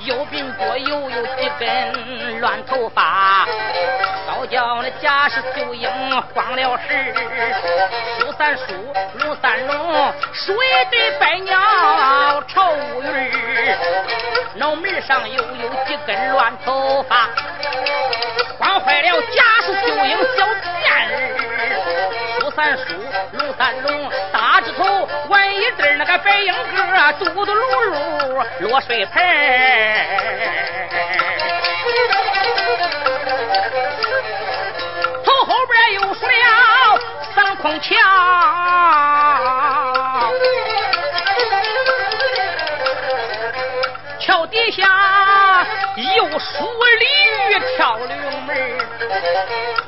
[0.00, 3.46] 右鬓角又有几根乱头发，
[4.26, 5.90] 高叫那贾氏秀英
[6.34, 7.14] 慌了神，
[8.18, 8.62] 苏三叔
[9.20, 10.56] 龙三龙水
[10.90, 13.30] 对百鸟朝乌云
[14.58, 17.28] 脑门上又有几根乱头发，
[18.58, 20.44] 慌坏了贾氏秀英小
[20.82, 21.16] 贱人，
[22.40, 22.82] 苏三叔
[23.34, 29.24] 龙三龙大指头弯一对那个白鹰哥嘟嘟噜噜落水盆
[35.24, 37.00] 头后边又说了
[37.36, 37.94] 三孔桥，
[44.70, 45.47] 下。
[46.16, 46.64] 又数
[46.98, 47.06] 鲤
[47.50, 48.78] 鱼跳龙门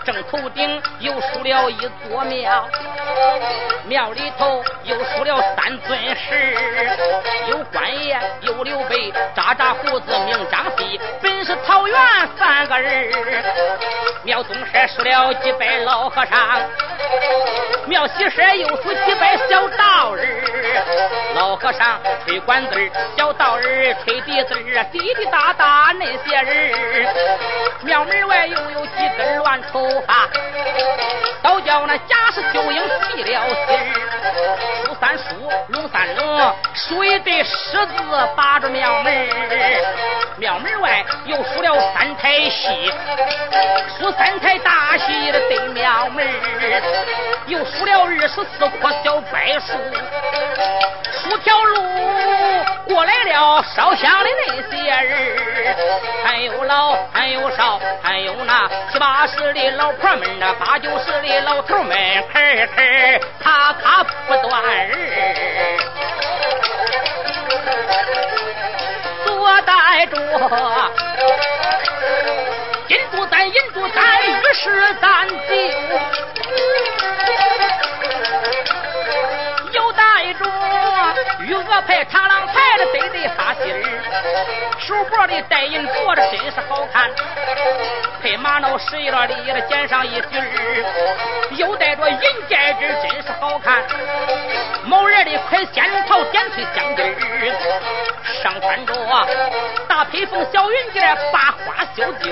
[0.04, 1.78] 正头顶又数了一
[2.08, 2.68] 座庙。
[3.84, 6.56] 庙里头又出了三尊石，
[7.48, 11.98] 有关爷，有刘备，扎扎胡子名张飞，本是桃园
[12.38, 13.12] 三个人。
[14.22, 16.60] 庙东舍说了几百老和尚，
[17.86, 20.28] 庙西舍又数几百小道人。
[21.34, 24.54] 老和尚吹管子小道人吹笛子
[24.92, 27.14] 滴滴答答打那些人。
[27.82, 30.26] 庙门外又有几根乱头发。
[31.42, 35.24] 倒叫那贾氏秀英气了心三叔、
[35.68, 39.28] 龙三龙，水对狮子把着庙门
[40.36, 42.92] 庙门外又数了三台戏，
[43.98, 46.26] 数三台大戏的对庙门
[47.46, 49.72] 又数了二十四棵小柏树，
[51.12, 51.82] 数条路
[52.86, 55.36] 过来了烧香的那些人，
[56.24, 61.40] 还有老，还有少，还有那七八十的老婆们，那八九十的。
[61.40, 61.96] 老头们，
[62.34, 64.62] 吭吭咔咔不断，
[69.24, 70.16] 坐待着，
[72.88, 75.34] 引住咱，引住咱，于是咱就
[79.72, 80.44] 又带着
[81.40, 83.76] 玉鹅牌、长廊牌的对对发心儿，
[84.78, 87.10] 手脖里戴银镯子，真是好看。
[88.20, 90.84] 配玛瑙十一里的肩上一顶儿，
[91.56, 93.82] 又戴着银戒指，真是好看。
[94.84, 97.12] 毛人的快仙桃点翠香巾儿，
[98.42, 98.94] 上穿着
[99.86, 101.00] 大披风小云结，
[101.32, 102.30] 八花绣绣，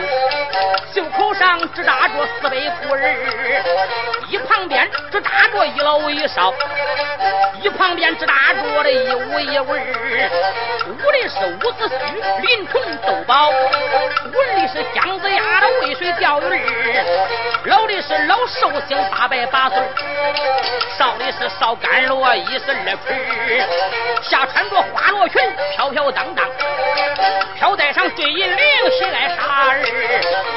[0.94, 2.98] 袖口上只扎着四倍裤儿，
[4.28, 6.52] 一旁边只扎着一老一少，
[7.62, 9.80] 一旁边只扎着的一屋一文
[10.88, 15.68] 屋的是伍子胥、林冲、窦宝，文的是姜子牙的。
[15.80, 17.04] 渭水钓鱼儿，
[17.64, 19.78] 老的是老寿星八百八岁，
[20.98, 25.40] 少的是少甘罗一十二盆，下穿着花罗裙，
[25.74, 26.44] 飘飘荡荡，
[27.56, 28.64] 飘带上对银铃，
[28.98, 29.80] 喜来杀儿，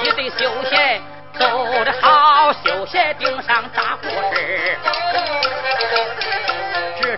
[0.03, 0.99] 一对绣鞋
[1.41, 4.77] 走的好，绣鞋顶上扎护士，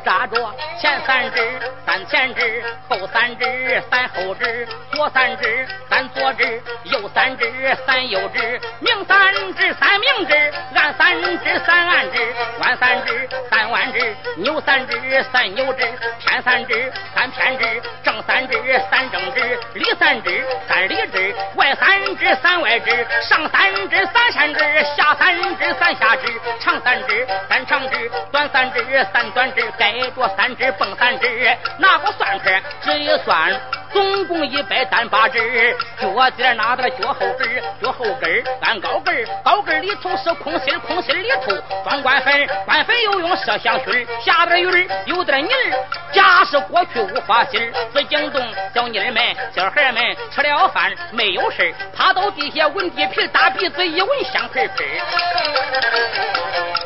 [0.03, 1.41] 扎着前三指，
[1.85, 6.61] 三前指，后三指，三后指，左三指，三左指。
[6.83, 7.45] 右三指，
[7.87, 15.83] 三右指，明三指，三明指，暗三指，三暗指，弯三指，三弯指，扭三指，三扭指，
[16.19, 18.57] 偏三指，三偏指，正三指，
[18.91, 24.59] 三正指，里三指，三里指，外三指，三外指，上三指，三上指，
[24.97, 26.27] 下三指，三下指，
[26.59, 33.59] 长三指，三长指，短三指，三短指，盖着三只，蹦三只，拿个算盘，这一算。
[33.93, 48.41] 总共一百单八只，脚尖拿的脚后跟儿脚后跟儿按高跟儿高跟儿里头是空心儿空心儿里头装官粉，官粉又用麝香熏下点鱼有点泥儿假使过去无花心自惊动
[48.73, 49.23] 小妮儿们
[49.55, 54.87] 小孩们吃了饭没有事趴到地下闻地皮大鼻子一闻香喷喷，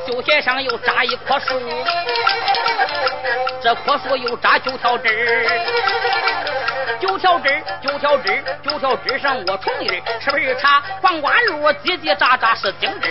[0.06, 1.60] 绣鞋上又扎一棵树，
[3.64, 5.48] 这棵树又扎九条枝。
[7.00, 13.10] 九条枝，九条枝，九条枝上卧虫儿，吃盆茶，黄瓜肉，叽叽喳喳是精致。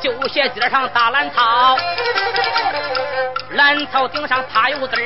[0.00, 1.76] 旧鞋尖上打蓝草，
[3.50, 5.00] 蓝草顶上爬油子儿，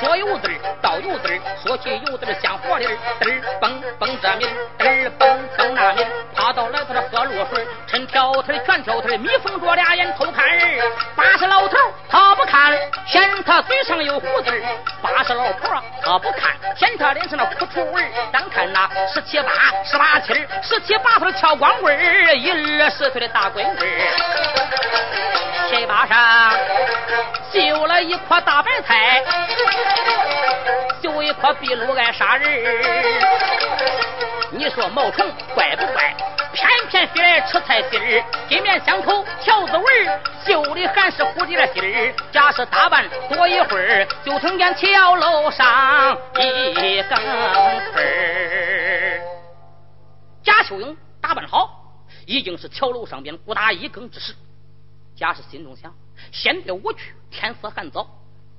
[0.00, 4.46] 说油子儿，倒油子儿，说起油子儿像火粒儿，嘚儿蹦蹦这米，
[4.78, 6.04] 嘚儿蹦蹦那米，
[6.34, 10.82] 趴到来头喝露水，抻条腿全条腿，眯缝着俩眼偷看儿，
[11.16, 11.76] 八十老头
[12.10, 14.60] 他不看，嫌他嘴上有胡子儿，
[15.00, 19.50] 八十老婆他不看，嫌他脸上那苦出味儿，单看那十七八、
[19.84, 22.50] 十八七、十七八岁跳光棍儿，一
[22.80, 23.78] 二十岁的大闺女，
[25.70, 26.52] 下巴上
[27.52, 29.22] 绣了一棵大白菜，
[31.02, 32.48] 绣一棵壁炉爱杀人。
[34.50, 36.14] 你说毛虫怪不怪？
[36.52, 39.84] 偏偏飞来吃菜心儿，金面香口条子纹，
[40.46, 42.14] 绣的还是蝴蝶心儿。
[42.32, 47.18] 假使打扮多一会儿，就听见桥楼上一更
[47.92, 49.20] 吹儿。
[50.42, 51.70] 贾秀英打扮好，
[52.28, 54.34] 已经是桥楼上边不打一更之时。
[55.16, 55.94] 贾氏心中想：
[56.30, 58.06] 先别我去，天色还早，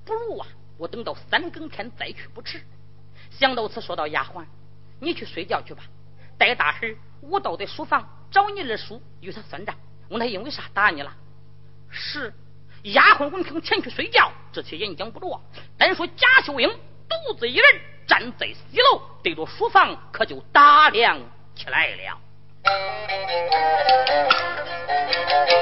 [0.04, 0.48] 不如啊，
[0.80, 2.66] 我等到三更天再去不迟。
[3.30, 4.44] 想到此，说到丫鬟，
[5.00, 5.84] 你去睡觉去吧。
[6.36, 9.76] 待大儿，我到的书房找你二叔与他算账。
[10.10, 11.14] 问他因为啥打你了？
[11.92, 12.34] 是
[12.86, 15.40] 丫鬟闻听前去睡觉，这些演讲不着。
[15.78, 16.68] 单说贾秀英
[17.08, 17.66] 独自一人
[18.08, 21.20] 站在西楼，对着书房可就打量
[21.54, 22.20] 起来了。
[22.66, 23.52] thank
[25.52, 25.59] you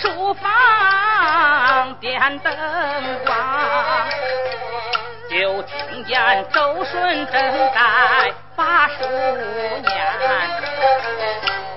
[0.00, 2.54] 书房点灯
[3.24, 4.08] 光，
[5.30, 7.32] 就听见周顺正
[7.74, 9.04] 在把书
[9.82, 9.90] 念，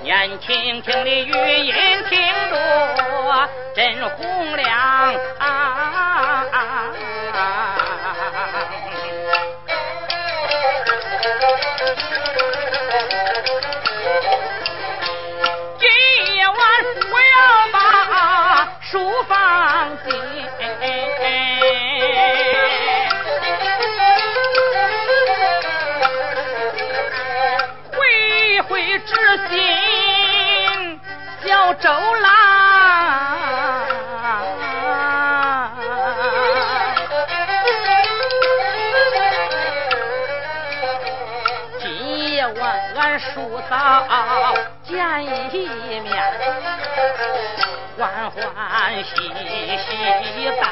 [0.03, 1.73] 年轻轻的语音
[2.09, 5.13] 听着真洪亮。
[5.39, 5.45] 周
[48.75, 50.67] 山西西带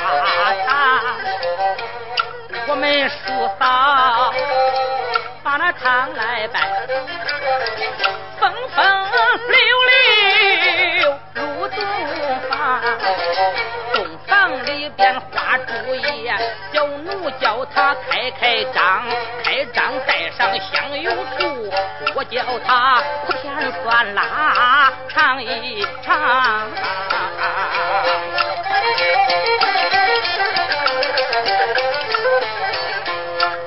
[0.00, 0.06] 花
[0.64, 0.70] 糖，
[2.68, 3.14] 我们叔
[3.58, 4.32] 嫂
[5.42, 6.60] 把那炕来摆，
[8.38, 8.78] 风风
[9.50, 9.56] 流
[11.00, 11.76] 流入洞
[12.48, 12.52] 房，
[13.92, 13.96] 洞
[14.28, 16.32] 房里边花烛夜，
[17.40, 19.04] 叫他开开张，
[19.42, 21.70] 开张带上香油醋，
[22.14, 26.70] 我叫他苦甜酸辣尝一尝。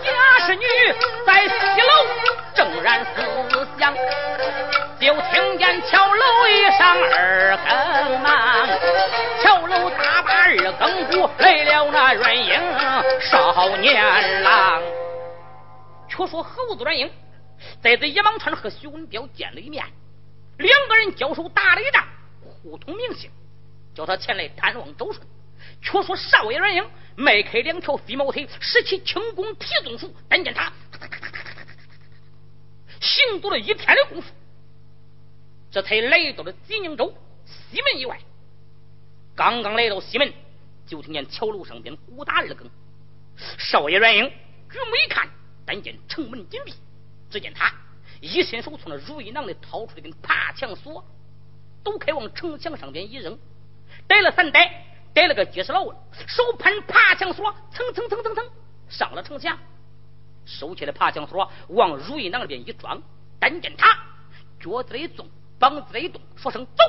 [0.03, 0.65] 贾氏女
[1.25, 1.87] 在西楼
[2.55, 3.93] 正然思想。
[4.99, 8.67] 就听见桥楼一上二更忙，
[9.77, 12.51] 桥楼大把二更鼓来了那阮英
[13.21, 14.81] 少年郎。
[16.09, 17.11] 却说猴子阮英
[17.81, 19.85] 在这野王川和徐文彪见了一面，
[20.57, 22.03] 两个人交手打了一仗，
[22.41, 23.29] 互通名姓，
[23.93, 25.25] 叫他前来探望周顺。
[25.81, 30.71] 却说少爷阮英迈开两条飞毛腿，使起轻功提纵术，但见他
[32.99, 34.33] 行走了一天的功夫。
[35.69, 37.13] 这才来到了济宁州
[37.45, 38.19] 西门以外。
[39.37, 40.33] 刚刚来到西门，
[40.87, 42.67] 就听见桥楼上边鼓打二更。
[43.59, 45.29] 少爷阮英举目一看，
[45.63, 46.73] 但见城门紧闭。
[47.29, 47.71] 只见他
[48.19, 51.05] 一伸手从那如意囊里掏出一根爬墙锁，
[51.83, 53.37] 都开往城墙上边一扔，
[54.07, 58.49] 逮了三逮，逮了个结实牢手攀爬墙锁，蹭蹭蹭蹭蹭
[58.89, 59.55] 上了城墙，
[60.45, 62.99] 收起来爬墙锁，往如意囊里边一装。
[63.39, 63.99] 但见他
[64.59, 65.29] 脚子一纵。
[65.59, 66.83] 膀子一动，说声走，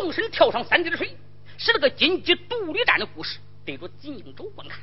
[0.00, 1.14] 纵身跳上三滴的水，
[1.58, 4.80] 是那个金鸡独立战的故事，对着金宁州观看。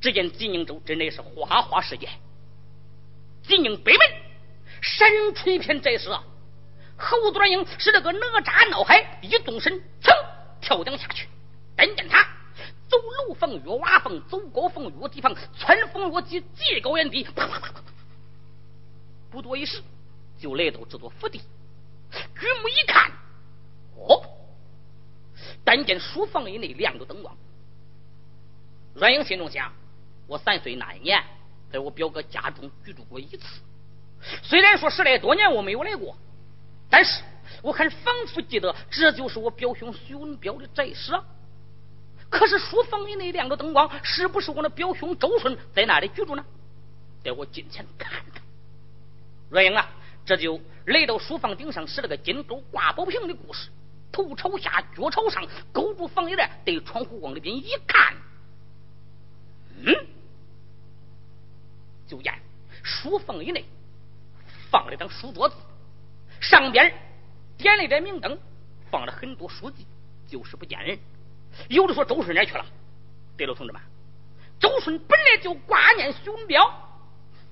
[0.00, 2.08] 只见金宁州真的是花花世界，
[3.42, 4.06] 金宁北门
[4.80, 6.22] 闪出一片寨石啊！
[6.96, 10.14] 猴子软英是那个哪吒闹海，一纵身噌
[10.60, 11.26] 跳江下去。
[11.74, 12.22] 但见他
[12.88, 12.96] 走
[13.26, 17.82] 楼房越瓦缝，走高峰越地方，穿风越脊，极高远低，啪啪啪啪。
[19.32, 19.82] 不多一时，
[20.38, 21.38] 就来到这座府邸。
[21.40, 23.10] 举目一看，
[23.96, 24.22] 哦，
[25.64, 27.36] 但见书房以内亮着灯光。
[28.94, 29.72] 阮英心中想：
[30.26, 31.22] 我三岁那一年，
[31.70, 33.44] 在我表哥家中居住过一次。
[34.42, 36.16] 虽然说十来多年我没有来过，
[36.88, 37.22] 但是
[37.62, 41.12] 我还仿佛记得这就是我表兄徐文彪的宅室。
[42.30, 46.44] 可是书房以内亮着灯光，是不是我那表兄周顺在那里居住呢？
[47.22, 48.42] 带我近前看看。
[49.50, 49.88] 阮英啊，
[50.24, 53.68] 这就来到书房顶上，使了个金钩挂宝瓶的故事。
[54.14, 58.14] 头朝下，脚朝上，勾住房檐，对窗户往里边一看，
[59.84, 59.92] 嗯，
[62.06, 62.32] 就见
[62.84, 63.64] 书房以内
[64.70, 65.56] 放了张书桌子，
[66.40, 66.94] 上边
[67.58, 68.38] 点了盏明灯，
[68.88, 69.84] 放了很多书籍，
[70.28, 70.96] 就是不见人。
[71.68, 72.64] 有的说周顺哪去了？
[73.36, 73.82] 对了，同志们，
[74.60, 76.82] 周顺本来就挂念徐文彪。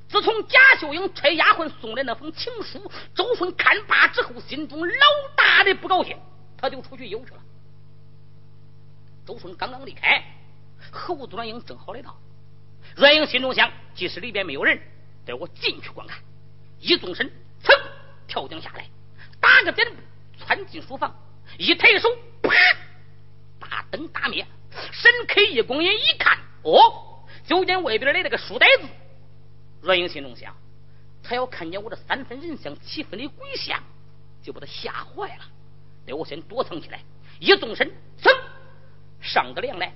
[0.08, 4.94] 自从贾秀英差丫鬟送来那封情书，周顺看罢之后，心中老
[5.34, 6.16] 大的不高兴，
[6.62, 7.42] 他就出去游去了。
[9.26, 10.22] 周顺刚刚离开，
[10.92, 12.16] 侯子阮英正好来到。
[12.94, 14.80] 阮英心中想：即使里边没有人，
[15.26, 16.22] 待我进去观看。
[16.78, 17.28] 一纵身，
[17.64, 17.76] 噌，
[18.28, 18.86] 跳江下来，
[19.40, 20.00] 打个箭步
[20.38, 21.12] 窜进书房，
[21.58, 22.08] 一抬手，
[22.42, 22.52] 啪，
[23.58, 28.86] 大灯打灭，神开一拱眼一看，哦，就见外边来了个书呆子。
[29.80, 30.56] 阮英心中想：
[31.24, 33.82] 他要看见我这三分人相、七分的鬼相，
[34.44, 35.44] 就把他吓坏了。
[36.06, 37.00] 得我先躲藏起来，
[37.38, 37.90] 一纵身，
[38.20, 38.30] 噌，
[39.20, 39.94] 上个梁来。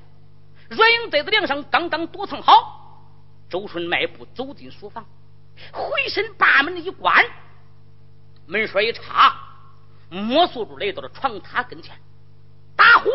[0.69, 3.09] 阮英在这梁上刚刚躲藏好，
[3.49, 5.07] 周顺迈步走进书房，
[5.73, 7.25] 回身把门一关，
[8.47, 9.37] 门栓一插，
[10.11, 11.97] 摸索着来到了床榻跟前，
[12.77, 13.11] 打火，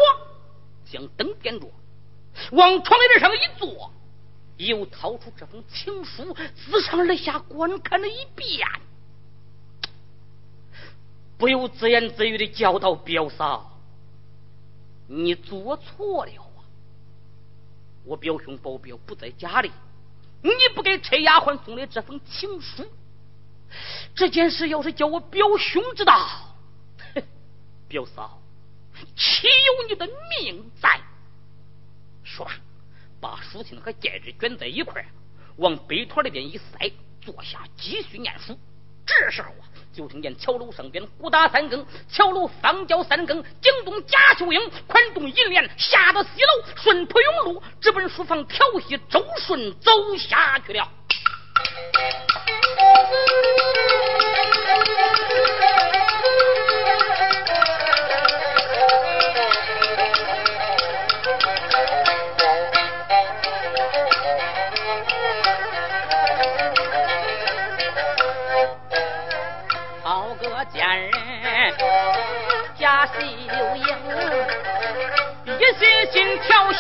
[0.86, 1.68] 将灯点着，
[2.52, 3.94] 往床沿上一坐。
[4.58, 8.68] 又掏出这封情书，自上而下观看了一遍，
[11.42, 13.80] 不由自言自语的叫道：“表嫂，
[15.08, 16.62] 你做错了啊！
[18.06, 19.72] 我表兄保镖不在家里，
[20.44, 22.86] 你不该差丫鬟送的这封情书。
[24.14, 26.56] 这件事要是叫我表兄知道，
[27.90, 28.40] 表嫂
[29.16, 31.02] 岂有你的命在？
[32.24, 32.52] 说吧。”
[33.20, 35.04] 把书信和戒指卷在一块
[35.58, 38.56] 往杯托里边一塞，坐下继续念书。
[39.06, 50.88] 这时候啊，就听见桥楼上边鼓打三更，桥楼方叫三更，惊动贾秀英，宽动银莲，下到西楼，顺坡永路，直奔书房调戏周顺走下去了。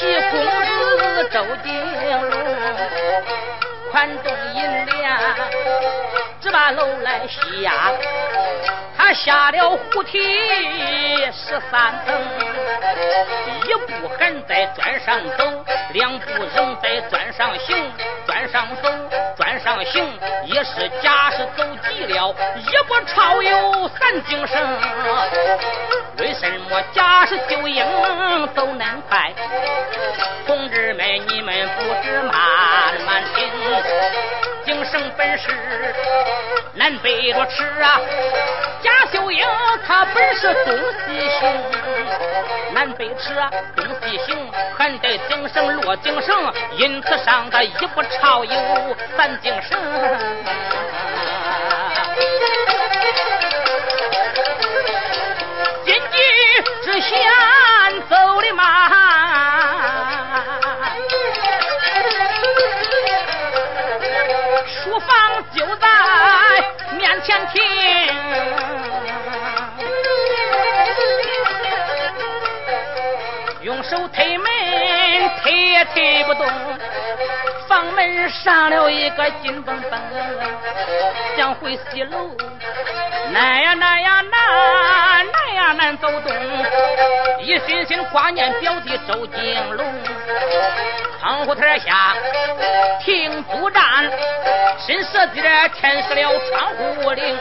[0.02, 1.72] 调戏公子周金
[2.10, 2.32] 龙，
[3.92, 5.20] 宽动银两，
[6.42, 7.94] 只把楼来下。
[8.98, 10.20] 他下了虎梯
[11.32, 12.20] 十三层，
[13.68, 16.26] 一步还在砖上走，两步
[16.56, 17.92] 仍在砖上行。
[18.26, 18.90] 砖上走，
[19.38, 20.04] 砖上行，
[20.46, 24.60] 一是假是走急了，一步超有三精神。
[26.18, 27.84] 为什么贾是秀英
[28.54, 29.32] 走恁快？
[30.46, 32.34] 同志们，你们不知慢
[33.06, 33.50] 慢听。
[34.64, 35.50] 精神本事
[36.76, 38.00] 难背着吃啊！
[38.84, 39.44] 贾秀英
[39.88, 41.52] 她本是东西行，
[42.74, 44.38] 南北吃啊，东西行，
[44.78, 46.36] 还得精神落精神，
[46.78, 49.78] 因此上他一不超有三精神。
[56.92, 57.12] 鸡之前
[58.10, 58.92] 走的慢。
[65.54, 65.88] 就在
[66.98, 67.62] 面前停，
[73.62, 74.51] 用手推门，
[75.42, 76.48] 推也推不动。
[77.68, 80.00] 房门上了一个金蹦蹦，
[81.38, 82.36] 想回西楼，
[83.32, 86.32] 难呀难呀难，难呀难走动。
[87.40, 89.86] 一心心挂念表弟周金龙。
[91.22, 92.16] 窗户台下
[93.00, 94.12] 停督站，
[94.80, 97.36] 伸舌尖舔湿了窗户棂，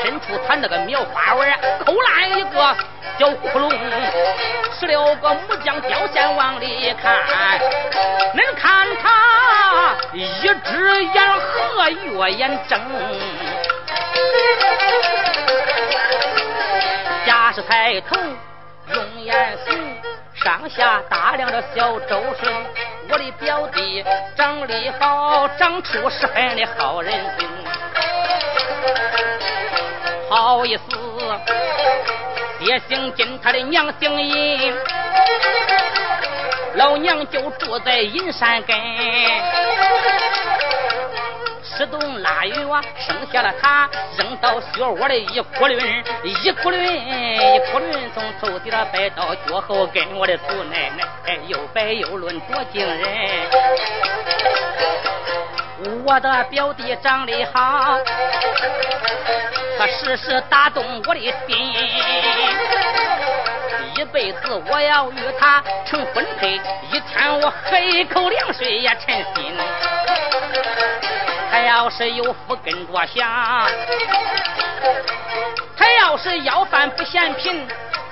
[0.00, 1.52] 伸出他那个苗花纹，
[1.84, 2.76] 抠烂一个
[3.18, 3.76] 小窟窿，
[4.78, 7.58] 使了个木匠雕线往里看，
[8.36, 10.24] 恁看他一
[10.64, 12.80] 只眼合，月眼睁，
[17.26, 18.16] 假是抬头
[18.94, 20.15] 用眼行。
[20.46, 22.54] 上下打量着小周顺，
[23.10, 24.04] 我的表弟
[24.36, 27.48] 长得好，长出十分的好人精。
[30.30, 30.82] 好意思，
[32.60, 34.72] 爹姓金，他的娘姓银，
[36.74, 38.76] 老娘就住在银山根。
[41.76, 50.02] 石洞腊月生下了他，扔到雪窝里一窟窿，一窟窿一窟窿，从头顶上摆到脚后跟。
[50.16, 51.04] 我的祖奶奶
[51.46, 53.06] 又白又嫩，多惊人！
[56.04, 57.98] 我的表弟长得好，
[59.78, 61.74] 他时时打动我的心。
[63.98, 66.60] 一辈子我要与他成婚配，
[66.90, 69.54] 一天我喝一口凉水也称心。
[71.50, 73.66] 他要是有福跟着享，
[75.76, 77.66] 他要是要饭不嫌贫，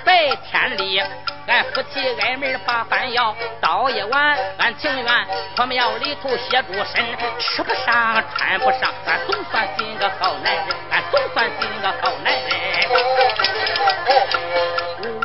[0.05, 1.01] 白天里
[1.47, 7.03] 俺夫妻挨门把饭要，到夜晚俺情愿破庙里头歇住身，
[7.39, 12.45] 吃不上穿不上，俺总算寻个好男人，俺总算寻个好男人。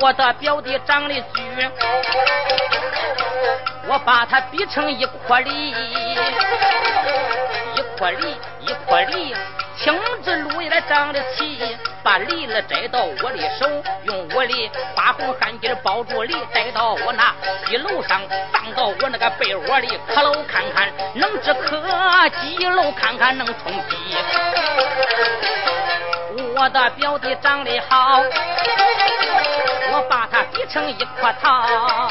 [0.01, 1.71] 我的表弟长得俊，
[3.87, 5.75] 我把他比成一颗梨。
[8.01, 9.37] 颗梨，一颗梨，
[9.83, 11.59] 青子路也长得齐，
[12.03, 13.67] 把梨了摘到我的手，
[14.05, 17.35] 用我的花红汗巾包住梨，带到我那
[17.71, 18.21] 一楼上，
[18.53, 23.97] 放到我那个被窝里，可楼看看能治咳，几楼看看能充饥。
[26.55, 28.21] 我的表弟长得好，
[29.93, 32.11] 我把他比成一颗桃，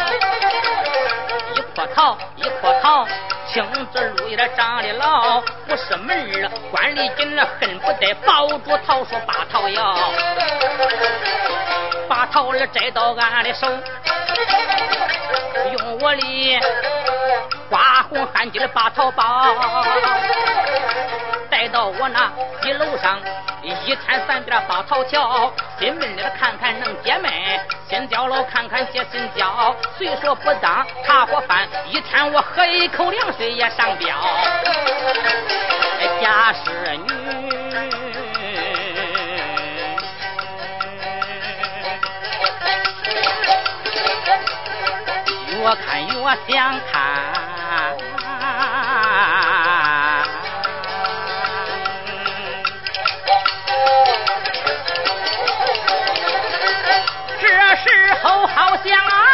[1.53, 3.07] 一颗桃，一颗桃。
[3.51, 10.11] 青子路有点长得老，不是门儿，关里紧了，恨不得抱住桃树把桃摇，
[12.07, 13.67] 把桃儿摘到俺的手，
[15.71, 16.59] 用我的
[17.69, 19.55] 花红汗巾把草包，
[21.49, 22.31] 带到我那
[22.63, 23.19] 一楼上。
[23.61, 27.31] 一天三遍把桃桥，心闷的看看能解闷，
[27.89, 29.75] 心焦了看看解心焦。
[29.97, 34.15] 虽说不当茶伙饭，一天我喝一口凉水也上吊。
[36.21, 37.07] 家是女，
[45.61, 46.13] 越看越
[46.47, 47.38] 想看。
[58.83, 59.28] 香啊，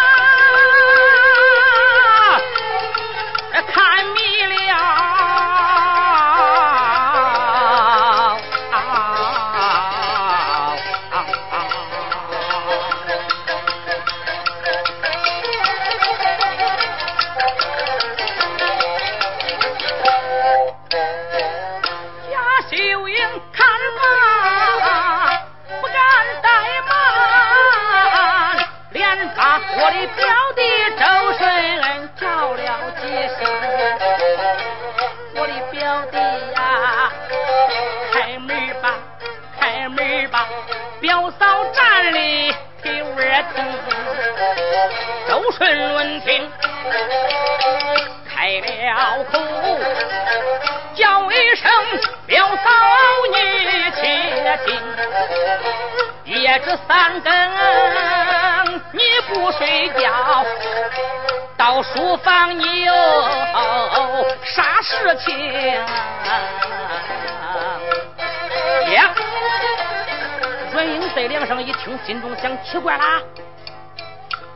[72.65, 73.21] 奇怪啦，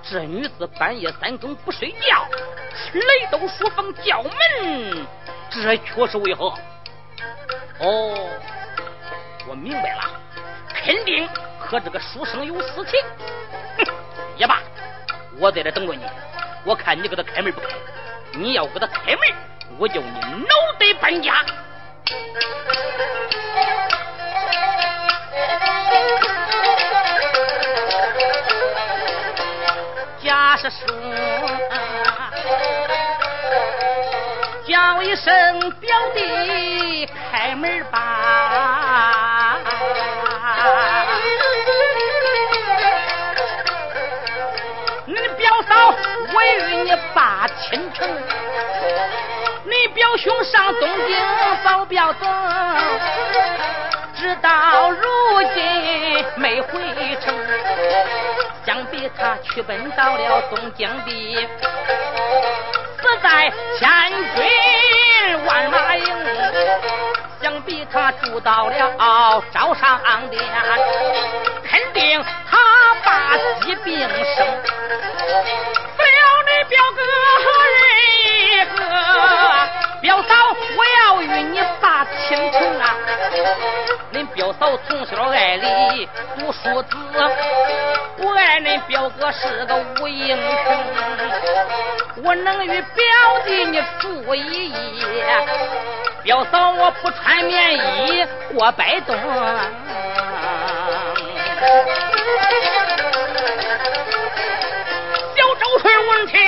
[0.01, 2.27] 这女子半夜三更不睡觉，
[2.93, 5.05] 来到书房叫门，
[5.51, 6.53] 这却是为何？
[7.79, 8.29] 哦，
[9.47, 10.03] 我明白了，
[10.73, 11.29] 肯定
[11.59, 12.99] 和这个书生有私情。
[14.37, 14.59] 也罢，
[15.37, 16.03] 我在这等着你。
[16.65, 17.67] 我看你给他开门不开。
[18.33, 19.21] 你要给他开门，
[19.77, 21.45] 我叫你脑袋搬家。
[34.67, 39.57] 叫一声表弟开门吧。
[46.31, 48.07] 我与你把亲成，
[49.65, 51.17] 你表兄上东京
[51.63, 52.27] 保镖走，
[54.15, 56.71] 直到如今没回
[57.19, 57.35] 城。
[58.69, 61.49] 想必他去奔到了东京的，
[63.01, 63.89] 死在千
[64.35, 66.05] 军万马营，
[67.41, 69.99] 想必他住到了招商
[70.29, 70.39] 店，
[71.67, 72.59] 肯定他
[73.03, 74.07] 把疾病生，
[74.37, 77.01] 死了你表哥
[77.73, 77.81] 人
[78.21, 78.77] 一个，
[80.01, 80.35] 表嫂
[80.77, 81.59] 我要与你
[82.05, 82.95] 亲情啊！
[84.13, 86.97] 恁表嫂从小爱里读书子，
[88.19, 90.43] 我爱恁表哥是个武英雄，
[92.23, 93.03] 我能与表
[93.45, 95.25] 弟你住一夜，
[96.23, 97.75] 表嫂我不穿棉
[98.07, 99.15] 衣过百冬。
[105.35, 106.39] 小周顺闻听，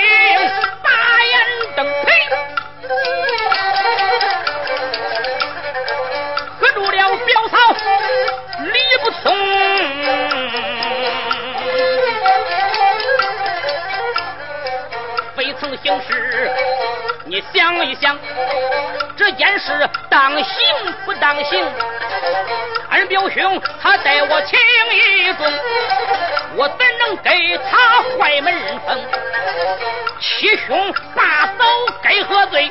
[15.82, 16.50] 非曾行事。
[17.24, 18.18] 你想一想，
[19.16, 21.64] 这件事当行不当行？
[22.90, 24.58] 俺表兄他待我情
[24.92, 25.52] 义重，
[26.56, 28.54] 我怎能给他坏门
[28.86, 28.98] 风？
[30.20, 31.64] 七兄大嫂
[32.02, 32.70] 该何罪？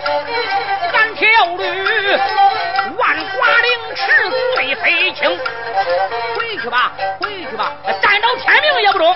[0.91, 2.17] 三条驴，
[2.97, 4.05] 万剐凌迟
[4.55, 5.37] 罪非轻。
[6.35, 9.15] 回去吧，回去吧，站到天明也不中。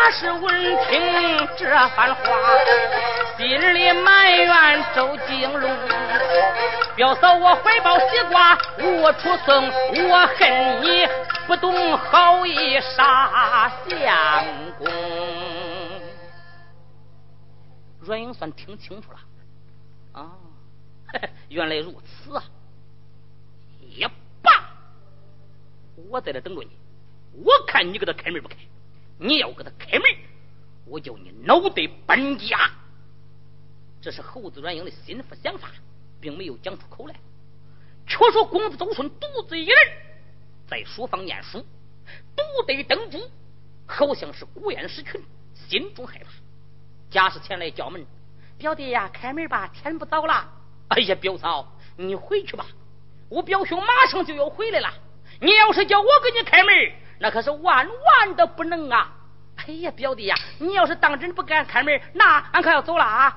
[0.00, 0.40] 他是闻
[0.86, 2.22] 听这番话，
[3.36, 5.68] 心里埋怨周金龙。
[6.94, 8.56] 表嫂，我怀抱西瓜
[9.02, 9.68] 我出僧，
[10.08, 11.04] 我恨你
[11.48, 14.46] 不懂好意杀相
[14.78, 14.86] 公。
[18.00, 19.18] 阮英算听清楚了
[20.12, 20.30] 啊，
[21.48, 22.44] 原来如此啊！
[23.80, 24.06] 也
[24.40, 24.52] 罢，
[26.08, 26.70] 我在这等着你，
[27.44, 28.54] 我看你给他开门不开。
[29.18, 30.04] 你要给他开门，
[30.86, 32.70] 我叫你脑袋搬家。
[34.00, 35.70] 这是猴子阮英的心腹想法，
[36.20, 37.14] 并没有讲出口来。
[38.06, 39.76] 却说公子周顺独自一人
[40.66, 41.58] 在书房念书，
[42.36, 43.18] 独得灯烛，
[43.86, 45.20] 好像是孤雁失群，
[45.54, 46.30] 心中害怕。
[47.10, 48.06] 贾氏前来叫门，
[48.56, 50.48] 表弟呀，开门吧，天不早了。
[50.88, 52.66] 哎呀，表嫂，你回去吧，
[53.28, 54.94] 我表兄马上就要回来了。
[55.40, 56.72] 你要是叫我给你开门，
[57.20, 59.08] 那可是万万的不能啊！
[59.56, 63.36] 哎呀，表弟呀，你要是当真不敢开门，那俺可要走了啊！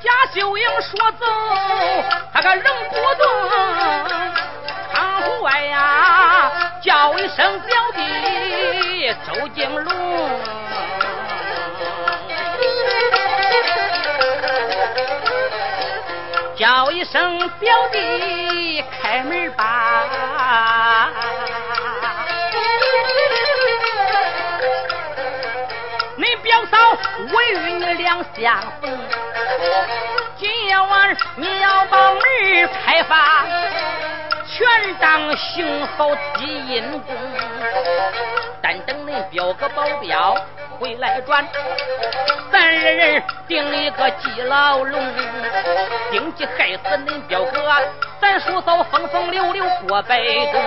[0.00, 1.26] 贾秀英说走，
[2.32, 3.26] 他可仍不动。
[4.92, 10.63] 窗户外呀，叫一声表弟周金龙。
[16.74, 21.08] 叫一声表弟开门吧，
[26.16, 26.76] 你表嫂
[27.32, 28.98] 我与你两相逢，
[30.36, 32.20] 今夜晚你要把门
[32.84, 33.44] 开发，
[34.44, 34.66] 全
[34.96, 37.14] 当行好积阴功，
[38.60, 40.36] 但等恁表哥保镖。
[40.80, 41.46] 回来转，
[42.50, 45.00] 咱人人定一个记牢笼，
[46.10, 47.72] 定计害死恁表哥，
[48.20, 50.18] 咱叔嫂风风流流过百
[50.52, 50.62] 冬。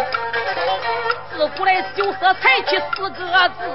[1.31, 3.69] 自古来酒色财气四个字，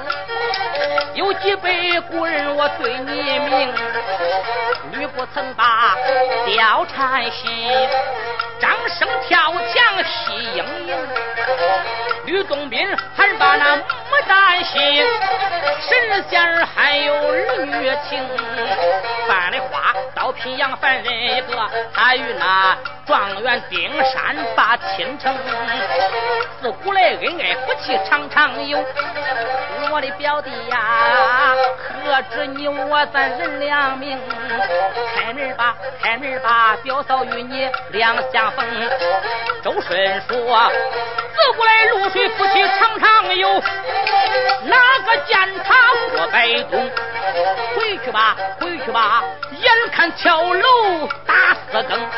[1.15, 3.73] 有几杯古人我对你明，
[4.93, 5.97] 吕不曾把
[6.47, 7.71] 貂蝉戏，
[8.61, 10.97] 张生跳墙戏莺莺，
[12.33, 13.83] 吕洞宾还把那牡
[14.27, 15.05] 丹心。
[15.83, 18.27] 神仙还有儿女情，
[19.29, 22.75] 犯的花倒聘杨凡人一个，他与那
[23.07, 25.37] 状元丁山把亲成。
[26.63, 28.83] 自古来恩爱夫妻常常有，
[29.91, 34.19] 我的表弟呀，何止你我咱人两命？
[35.15, 38.65] 开门吧，开门吧，表嫂与你两相逢。
[39.63, 40.73] 周顺说，
[41.35, 43.61] 自古来露水夫妻常常有，
[44.65, 45.75] 哪个见他
[46.17, 46.91] 过白冬？
[47.77, 52.11] 回去吧，回去吧，眼看跳楼打四更。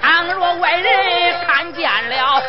[0.00, 2.42] 倘若外人看见了，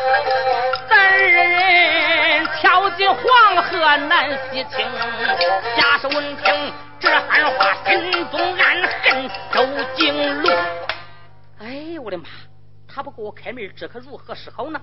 [0.90, 4.86] 咱人跳进黄河难洗清。
[5.76, 9.66] 贾氏闻听这番话，心中暗恨周
[9.96, 10.52] 景龙。
[11.60, 12.26] 哎，我的妈！
[12.88, 14.80] 他不给我开门，这可如何是好呢？